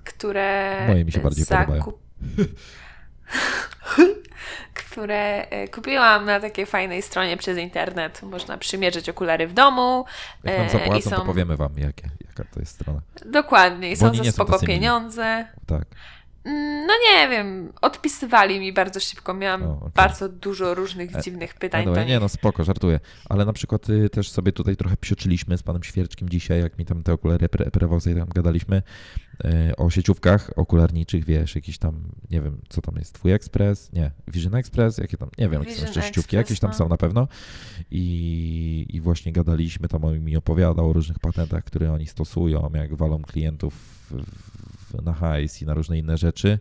które 0.05 0.77
Moje 0.89 1.05
mi 1.05 1.13
się 1.13 1.21
bardziej 1.21 1.47
podobają. 1.47 1.93
które 4.75 5.49
e, 5.51 5.69
kupiłam 5.69 6.25
na 6.25 6.41
takiej 6.41 6.67
fajnej 6.67 7.03
stronie 7.03 7.37
przez 7.37 7.59
internet. 7.59 8.23
Można 8.23 8.59
przymierzyć 8.59 9.09
okulary 9.09 9.47
w 9.47 9.53
domu. 9.53 10.05
Jak 10.45 10.59
nam 10.59 10.67
e, 10.67 10.71
zapłacą, 10.71 10.97
i 10.99 11.03
są... 11.03 11.17
to 11.17 11.25
powiemy 11.25 11.57
wam, 11.57 11.73
jakie, 11.77 12.11
jaka 12.29 12.45
to 12.55 12.61
jest 12.61 12.75
strona. 12.75 13.01
Dokładnie, 13.27 13.93
i 13.93 13.97
Bo 13.97 13.97
są 13.97 14.25
za 14.25 14.33
spoko 14.33 14.59
pieniądze. 14.59 15.47
Tak. 15.67 15.85
Mm, 16.49 16.79
No 16.89 16.95
nie 17.13 17.29
wiem, 17.29 17.73
odpisywali 17.83 18.61
mi 18.61 18.73
bardzo 18.73 19.01
szybko. 19.01 19.35
Miałam 19.35 19.63
O, 19.63 19.77
okej. 19.77 19.91
bardzo 19.95 20.29
dużo 20.29 20.75
różnych 20.75 21.17
E, 21.17 21.23
dziwnych 21.23 21.55
pytań. 21.55 21.85
Do 21.85 22.05
nie 22.05 22.21
no, 22.21 22.29
spoko, 22.29 22.65
żartuję. 22.65 23.01
Ale 23.29 23.45
na 23.45 23.53
przykład 23.53 23.91
y, 23.91 24.11
też 24.11 24.31
sobie 24.31 24.53
tutaj 24.53 24.77
trochę 24.77 24.97
psioczyliśmy 24.97 25.59
z 25.59 25.63
panem 25.63 25.83
Świerczkiem 25.83 26.29
dzisiaj, 26.29 26.61
jak 26.61 26.79
mi 26.79 26.85
tam 26.85 27.03
te 27.03 27.13
okulary 27.13 27.47
pre- 27.47 28.01
sobie 28.01 28.17
tam 28.17 28.29
gadaliśmy 28.29 28.83
y, 29.45 29.77
o 29.77 29.91
sieciówkach 29.91 30.51
okularniczych, 30.57 31.25
wiesz, 31.25 31.55
jakiś 31.55 31.79
tam, 31.79 32.03
nie 32.31 32.41
wiem, 32.41 32.61
co 32.69 32.81
tam 32.81 32.97
jest, 32.97 33.13
twój 33.13 33.33
Express? 33.33 33.93
Nie, 33.93 34.11
Vision 34.29 34.55
Express? 34.55 34.99
Jakie 34.99 35.17
tam, 35.17 35.29
nie 35.39 35.49
wiem, 35.49 35.63
jakie 35.63 35.75
są 35.75 35.83
jeszcze 35.83 36.03
sieciówki, 36.03 36.37
Express, 36.37 36.51
jakieś 36.51 36.61
tam 36.61 36.71
no. 36.71 36.77
są 36.77 36.89
na 36.89 36.97
pewno. 36.97 37.29
I, 37.91 38.87
I 38.89 39.01
właśnie 39.01 39.33
gadaliśmy, 39.33 39.89
tam 39.89 40.05
on 40.05 40.21
mi 40.21 40.37
opowiadał 40.37 40.91
o 40.91 40.93
różnych 40.93 41.19
patentach, 41.19 41.65
które 41.65 41.93
oni 41.93 42.07
stosują, 42.07 42.71
jak 42.75 42.95
walą 42.95 43.23
klientów 43.23 43.75
w, 44.11 44.25
na 45.03 45.13
hajs 45.13 45.63
i 45.63 45.67
na 45.67 45.75
różne 45.75 45.99
inne 45.99 46.17
rzeczy. 46.17 46.59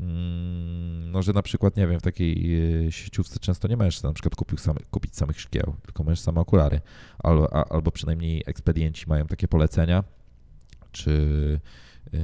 Mm, 0.00 1.10
No, 1.10 1.22
że 1.22 1.32
na 1.32 1.42
przykład, 1.42 1.76
nie 1.76 1.86
wiem, 1.86 2.00
w 2.00 2.02
takiej 2.02 2.56
e, 2.86 2.92
sieciówce 2.92 3.38
często 3.38 3.68
nie 3.68 3.76
możesz 3.76 4.02
na 4.02 4.12
przykład 4.12 4.34
kupić, 4.34 4.60
same, 4.60 4.80
kupić 4.90 5.16
samych 5.16 5.40
szkieł, 5.40 5.74
tylko 5.82 6.04
możesz 6.04 6.20
same 6.20 6.40
okulary. 6.40 6.80
Albo, 7.18 7.54
a, 7.54 7.64
albo 7.74 7.90
przynajmniej 7.90 8.42
ekspedienci 8.46 9.04
mają 9.08 9.26
takie 9.26 9.48
polecenia, 9.48 10.04
czy 10.92 11.60
e, 12.14 12.18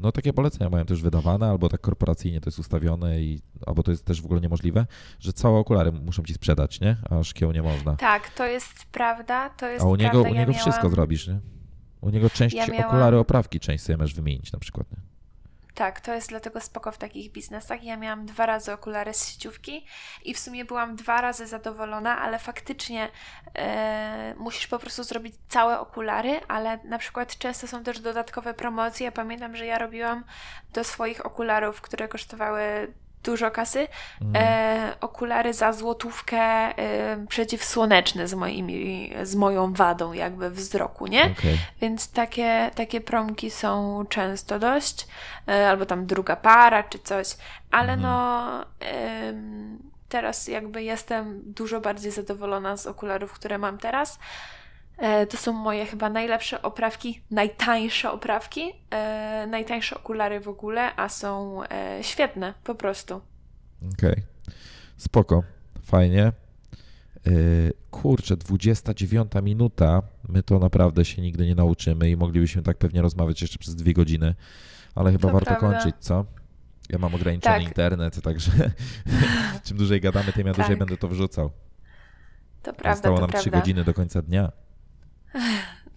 no 0.00 0.12
takie 0.12 0.32
polecenia 0.32 0.70
mają 0.70 0.84
też 0.84 1.02
wydawane, 1.02 1.46
albo 1.46 1.68
tak 1.68 1.80
korporacyjnie 1.80 2.40
to 2.40 2.48
jest 2.48 2.58
ustawione, 2.58 3.22
i, 3.22 3.40
albo 3.66 3.82
to 3.82 3.90
jest 3.90 4.04
też 4.04 4.22
w 4.22 4.24
ogóle 4.24 4.40
niemożliwe, 4.40 4.86
że 5.20 5.32
całe 5.32 5.58
okulary 5.58 5.92
muszą 5.92 6.22
ci 6.22 6.34
sprzedać, 6.34 6.80
nie? 6.80 6.96
A 7.10 7.22
szkieł 7.24 7.52
nie 7.52 7.62
można. 7.62 7.96
Tak, 7.96 8.30
to 8.30 8.46
jest 8.46 8.84
prawda. 8.92 9.50
To 9.50 9.66
jest 9.68 9.84
A 9.84 9.88
u 9.88 9.96
niego, 9.96 10.10
prawda. 10.10 10.30
u 10.30 10.34
ja 10.34 10.40
niego 10.40 10.52
miałam... 10.52 10.62
wszystko 10.62 10.90
zrobisz, 10.90 11.28
nie? 11.28 11.40
U 12.02 12.10
niego 12.10 12.30
część 12.30 12.56
Ja 12.56 12.66
miałam- 12.66 12.86
okulary, 12.86 13.18
oprawki 13.18 13.60
część 13.60 13.84
sobie 13.84 13.96
możesz 13.96 14.14
wymienić 14.14 14.52
na 14.52 14.58
przykład, 14.58 14.90
nie? 14.90 14.98
Tak, 15.74 16.00
to 16.00 16.14
jest 16.14 16.28
dlatego 16.28 16.60
spoko 16.60 16.92
w 16.92 16.98
takich 16.98 17.32
biznesach. 17.32 17.84
Ja 17.84 17.96
miałam 17.96 18.26
dwa 18.26 18.46
razy 18.46 18.72
okulary 18.72 19.14
z 19.14 19.28
sieciówki 19.28 19.86
i 20.24 20.34
w 20.34 20.38
sumie 20.38 20.64
byłam 20.64 20.96
dwa 20.96 21.20
razy 21.20 21.46
zadowolona, 21.46 22.18
ale 22.18 22.38
faktycznie 22.38 23.08
e, 23.54 24.34
musisz 24.38 24.66
po 24.66 24.78
prostu 24.78 25.04
zrobić 25.04 25.34
całe 25.48 25.80
okulary, 25.80 26.40
ale 26.48 26.78
na 26.84 26.98
przykład 26.98 27.38
często 27.38 27.66
są 27.66 27.82
też 27.82 28.00
dodatkowe 28.00 28.54
promocje. 28.54 29.04
Ja 29.04 29.12
pamiętam, 29.12 29.56
że 29.56 29.66
ja 29.66 29.78
robiłam 29.78 30.24
do 30.72 30.84
swoich 30.84 31.26
okularów, 31.26 31.80
które 31.80 32.08
kosztowały 32.08 32.92
dużo 33.24 33.50
kasy, 33.50 33.88
Mhm. 34.22 34.44
e, 34.46 34.94
okulary 35.00 35.54
za 35.54 35.72
złotówkę 35.72 36.38
e, 36.40 37.26
przeciwsłoneczne 37.28 38.28
z, 38.28 38.34
moimi, 38.34 39.12
z 39.22 39.34
moją 39.34 39.72
wadą 39.72 40.12
jakby 40.12 40.50
wzroku, 40.50 41.06
nie? 41.06 41.22
Okej. 41.38 41.58
Więc 41.80 42.10
takie, 42.12 42.70
takie 42.74 43.00
promki 43.00 43.50
są 43.50 44.04
często 44.08 44.58
dość, 44.58 45.06
e, 45.48 45.68
albo 45.68 45.86
tam 45.86 46.06
druga 46.06 46.36
para 46.36 46.82
czy 46.82 46.98
coś, 46.98 47.36
ale 47.70 47.92
Mhm. 47.92 48.00
no 48.02 48.42
teraz 50.08 50.48
jakby 50.48 50.82
jestem 50.82 51.42
dużo 51.46 51.80
bardziej 51.80 52.12
zadowolona 52.12 52.76
z 52.76 52.86
okularów, 52.86 53.32
które 53.32 53.58
mam 53.58 53.78
teraz. 53.78 54.18
E, 54.98 55.26
To 55.26 55.36
są 55.36 55.52
moje 55.52 55.86
chyba 55.86 56.10
najlepsze 56.10 56.62
oprawki, 56.62 57.20
najtańsze 57.30 58.10
oprawki, 58.12 58.72
e, 58.90 59.46
najtańsze 59.50 59.96
okulary 59.96 60.40
w 60.40 60.48
ogóle, 60.48 60.96
a 60.96 61.08
są 61.08 61.62
e, 61.64 61.98
świetne 62.02 62.54
po 62.64 62.74
prostu. 62.74 63.20
Okej. 63.98 64.22
Spoko. 64.96 65.42
Fajnie. 65.82 66.32
Yy, 67.26 67.72
kurczę, 67.90 68.36
29 68.36 69.32
minuta. 69.42 70.02
My 70.28 70.42
to 70.42 70.58
naprawdę 70.58 71.04
się 71.04 71.22
nigdy 71.22 71.46
nie 71.46 71.54
nauczymy 71.54 72.10
i 72.10 72.16
moglibyśmy 72.16 72.62
tak 72.62 72.76
pewnie 72.78 73.02
rozmawiać 73.02 73.42
jeszcze 73.42 73.58
przez 73.58 73.74
dwie 73.76 73.92
godziny, 73.94 74.34
ale 74.94 75.12
chyba 75.12 75.28
To 75.28 75.34
warto 75.34 75.46
prawda. 75.50 75.68
kończyć, 75.80 75.94
co? 76.00 76.24
Ja 76.90 76.98
mam 76.98 77.14
ograniczony 77.14 77.54
Tak. 77.54 77.62
internet, 77.64 78.22
także 78.22 78.50
czym 79.64 79.76
dłużej 79.76 80.00
gadamy, 80.00 80.32
tym 80.32 80.46
ja 80.46 80.52
dłużej 80.52 80.70
Tak. 80.70 80.78
będę 80.78 80.96
to 80.96 81.08
wrzucał. 81.08 81.50
To 82.62 82.72
prawda, 82.72 82.94
Zostało 82.94 83.20
nam 83.20 83.30
3 83.30 83.42
prawda. 83.42 83.58
godziny 83.60 83.84
do 83.84 83.94
końca 83.94 84.22
dnia. 84.22 84.52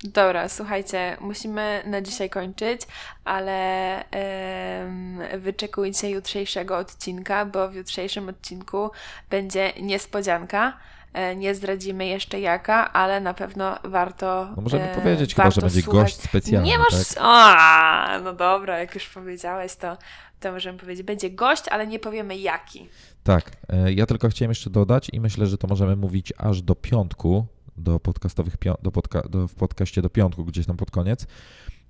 Dobra, 0.04 0.50
słuchajcie, 0.50 1.18
musimy 1.22 1.84
na 1.86 2.02
dzisiaj 2.02 2.30
kończyć, 2.30 2.82
ale 3.26 4.10
em, 4.12 5.20
wyczekujcie 5.38 6.10
jutrzejszego 6.10 6.78
odcinka, 6.78 7.46
bo 7.46 7.70
w 7.70 7.76
jutrzejszym 7.76 8.30
odcinku 8.30 8.92
będzie 9.30 9.74
niespodzianka. 9.82 10.78
E, 11.14 11.36
Nie 11.36 11.56
zdradzimy 11.56 12.06
jeszcze 12.06 12.40
jaka, 12.40 12.94
ale 12.94 13.20
na 13.22 13.34
pewno 13.34 13.78
warto. 13.84 14.48
No 14.56 14.62
możemy 14.62 14.92
e, 14.92 14.96
powiedzieć 14.96 15.36
chyba, 15.36 15.52
że 15.52 15.62
będzie 15.62 15.82
słuchać. 15.82 16.02
gość 16.02 16.22
specjalny, 16.22 16.68
Nie 16.68 16.78
masz. 16.78 17.08
tak? 17.08 17.18
A, 17.22 18.20
no 18.24 18.34
dobra, 18.34 18.80
jak 18.80 18.96
już 18.96 19.10
powiedziałeś, 19.10 19.76
to, 19.76 19.98
to 20.40 20.52
możemy 20.52 20.80
powiedzieć, 20.80 21.06
będzie 21.06 21.30
gość, 21.30 21.64
ale 21.68 21.88
nie 21.88 22.00
powiemy 22.00 22.38
jaki. 22.38 22.90
Tak, 23.24 23.52
e, 23.70 23.94
ja 23.94 24.06
tylko 24.06 24.30
chciałem 24.30 24.52
jeszcze 24.52 24.70
dodać 24.70 25.10
i 25.14 25.20
myślę, 25.20 25.46
że 25.46 25.58
to 25.58 25.68
możemy 25.68 25.96
mówić 25.96 26.34
aż 26.38 26.62
do 26.62 26.76
piątku, 26.76 27.46
do 27.78 28.00
podcastowych, 28.00 28.58
do 28.84 28.92
podca- 28.92 29.30
do, 29.30 29.48
w 29.48 29.56
podcaście 29.56 30.02
do 30.02 30.10
piątku, 30.10 30.46
gdzieś 30.46 30.66
tam 30.66 30.78
pod 30.78 30.92
koniec, 30.92 31.28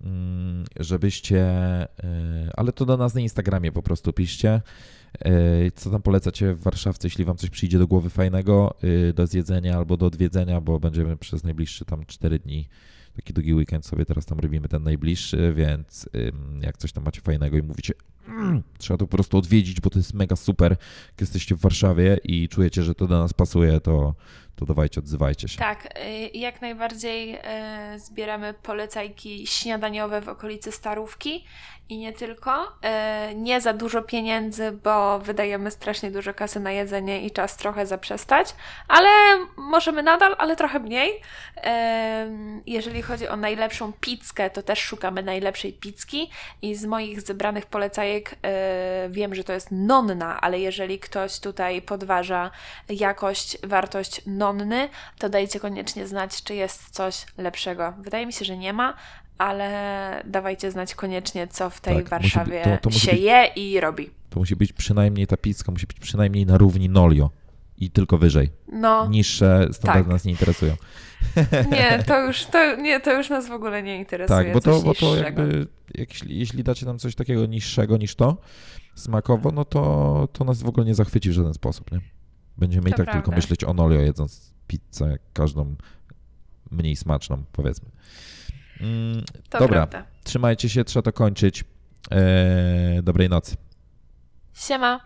mm, 0.01 0.65
żebyście, 0.79 1.39
e, 1.39 1.87
ale 2.53 2.71
to 2.71 2.85
do 2.85 2.97
nas 2.97 3.15
na 3.15 3.21
Instagramie 3.21 3.71
po 3.71 3.83
prostu 3.83 4.13
piszcie, 4.13 4.61
e, 5.19 5.71
co 5.71 5.89
tam 5.89 6.01
polecacie 6.01 6.53
w 6.53 6.61
Warszawce, 6.61 7.07
jeśli 7.07 7.25
wam 7.25 7.37
coś 7.37 7.49
przyjdzie 7.49 7.79
do 7.79 7.87
głowy 7.87 8.09
fajnego, 8.09 8.75
e, 9.09 9.13
do 9.13 9.27
zjedzenia 9.27 9.77
albo 9.77 9.97
do 9.97 10.05
odwiedzenia, 10.05 10.61
bo 10.61 10.79
będziemy 10.79 11.17
przez 11.17 11.43
najbliższe 11.43 11.85
tam 11.85 12.05
4 12.05 12.39
dni 12.39 12.67
taki 13.15 13.33
długi 13.33 13.53
weekend 13.53 13.85
sobie 13.85 14.05
teraz 14.05 14.25
tam 14.25 14.39
robimy 14.39 14.67
ten 14.67 14.83
najbliższy, 14.83 15.53
więc 15.53 16.09
jak 16.61 16.77
coś 16.77 16.91
tam 16.91 17.03
macie 17.03 17.21
fajnego 17.21 17.57
i 17.57 17.61
mówicie, 17.61 17.93
mm, 18.27 18.63
trzeba 18.77 18.97
to 18.97 19.07
po 19.07 19.17
prostu 19.17 19.37
odwiedzić, 19.37 19.81
bo 19.81 19.89
to 19.89 19.99
jest 19.99 20.13
mega 20.13 20.35
super, 20.35 20.71
jak 21.11 21.21
jesteście 21.21 21.55
w 21.55 21.59
Warszawie 21.59 22.17
i 22.23 22.49
czujecie, 22.49 22.83
że 22.83 22.95
to 22.95 23.07
do 23.07 23.19
nas 23.19 23.33
pasuje, 23.33 23.79
to, 23.79 24.15
to 24.55 24.65
dawajcie, 24.65 24.99
odzywajcie 24.99 25.47
się. 25.47 25.57
Tak, 25.57 25.99
y, 25.99 26.37
jak 26.37 26.61
najbardziej 26.61 27.35
y, 27.35 27.39
zbieramy 27.99 28.53
polecajki 28.53 29.47
śniadaniowe 29.47 30.21
w 30.21 30.29
okolicy 30.29 30.71
Starówki 30.71 31.45
i 31.89 31.97
nie 31.97 32.13
tylko. 32.13 32.63
Y, 33.31 33.35
Nie 33.35 33.61
za 33.61 33.73
dużo 33.73 34.01
pieniędzy, 34.01 34.71
bo 34.71 35.19
wydajemy 35.19 35.71
strasznie 35.71 36.11
dużo 36.11 36.33
kasy 36.33 36.59
na 36.59 36.71
jedzenie 36.71 37.21
i 37.21 37.31
czas 37.31 37.57
trochę 37.57 37.85
zaprzestać, 37.85 38.55
ale 38.87 39.09
możemy 39.57 40.03
nadal, 40.03 40.35
ale 40.37 40.55
trochę 40.55 40.79
mniej. 40.79 41.21
Ym, 42.25 42.61
Jeżeli 42.65 43.01
chodzi 43.01 43.27
o 43.27 43.35
najlepszą 43.35 43.93
pizzkę, 43.93 44.49
to 44.49 44.63
też 44.63 44.79
szukamy 44.79 45.23
najlepszej 45.23 45.73
pizzki 45.73 46.31
i 46.61 46.75
z 46.75 46.85
moich 46.85 47.21
zebranych 47.21 47.65
polecajek 47.65 48.31
y, 48.33 48.35
wiem, 49.09 49.35
że 49.35 49.43
to 49.43 49.53
jest 49.53 49.67
nonna, 49.71 50.41
ale 50.41 50.59
jeżeli 50.59 50.99
ktoś 50.99 51.39
tutaj 51.39 51.81
podważa 51.81 52.51
jakość, 52.89 53.57
wartość 53.63 54.21
nonny, 54.25 54.89
to 55.19 55.29
dajcie 55.29 55.59
koniecznie 55.59 56.07
znać, 56.07 56.43
czy 56.43 56.55
jest 56.55 56.89
coś 56.89 57.25
lepszego. 57.37 57.93
Wydaje 57.97 58.25
mi 58.25 58.33
się, 58.33 58.45
że 58.45 58.57
nie 58.57 58.73
ma, 58.73 58.93
ale 59.37 60.23
dawajcie 60.27 60.71
znać 60.71 60.95
koniecznie, 60.95 61.47
co 61.47 61.69
w 61.69 61.81
tej 61.81 61.93
Tak, 61.95 62.03
musi 62.03 62.09
Warszawie 62.09 62.63
być- 62.63 62.63
to- 62.63 62.77
to 62.81 62.89
musi 62.89 62.99
się 62.99 63.11
być- 63.11 63.21
je 63.21 63.45
i 63.55 63.79
robi. 63.79 64.09
To 64.29 64.39
musi 64.39 64.55
być 64.55 64.73
przynajmniej, 64.73 65.27
ta 65.27 65.37
pizza 65.37 65.71
musi 65.71 65.87
być 65.87 65.99
przynajmniej 65.99 66.45
na 66.45 66.57
równi 66.57 66.89
Nolio. 66.89 67.29
i 67.77 67.89
tylko 67.91 68.17
wyżej. 68.17 68.49
No, 68.71 69.07
Niższe 69.09 69.67
standardy 69.71 70.03
Tak. 70.03 70.11
nas 70.13 70.25
nie 70.25 70.31
interesują. 70.31 70.73
nie, 71.71 72.03
to 72.07 72.25
już, 72.25 72.45
to, 72.45 72.75
nie, 72.75 72.99
to 72.99 73.13
już 73.17 73.29
nas 73.29 73.47
w 73.47 73.51
ogóle 73.51 73.83
nie 73.83 73.97
interesuje. 73.99 74.37
Tak, 74.43 74.53
bo 74.53 74.61
to, 74.61 74.81
bo 74.81 74.93
to 74.93 75.15
jakby, 75.15 75.67
jeśli, 75.93 76.39
jeśli 76.39 76.63
dacie 76.63 76.85
nam 76.85 76.99
coś 76.99 77.15
takiego 77.15 77.45
niższego 77.45 77.97
niż 77.97 78.15
to, 78.15 78.37
smakowo, 78.95 79.51
no 79.51 79.65
to, 79.65 80.27
to 80.33 80.43
nas 80.43 80.61
w 80.63 80.67
ogóle 80.67 80.85
nie 80.85 80.95
zachwyci 80.95 81.29
w 81.29 81.33
żaden 81.33 81.53
sposób, 81.53 81.91
nie? 81.91 81.99
Będziemy 82.57 82.89
i 82.89 82.91
To 82.91 82.97
tak 82.97 83.05
tylko 83.05 83.21
prawda. 83.23 83.35
myśleć 83.35 83.63
o 83.63 83.73
Nolio, 83.73 83.99
jedząc 84.01 84.53
pizzę, 84.67 85.17
każdą 85.33 85.75
mniej 86.71 86.95
smaczną, 86.95 87.43
powiedzmy. 87.51 87.89
Mm, 88.81 89.23
dobra, 89.51 89.67
prawda. 89.87 90.05
trzymajcie 90.23 90.69
się, 90.69 90.83
trzeba 90.83 91.03
to 91.03 91.13
kończyć. 91.13 91.63
Eee, 92.11 93.03
dobrej 93.03 93.29
nocy. 93.29 93.55
Siema. 94.53 94.99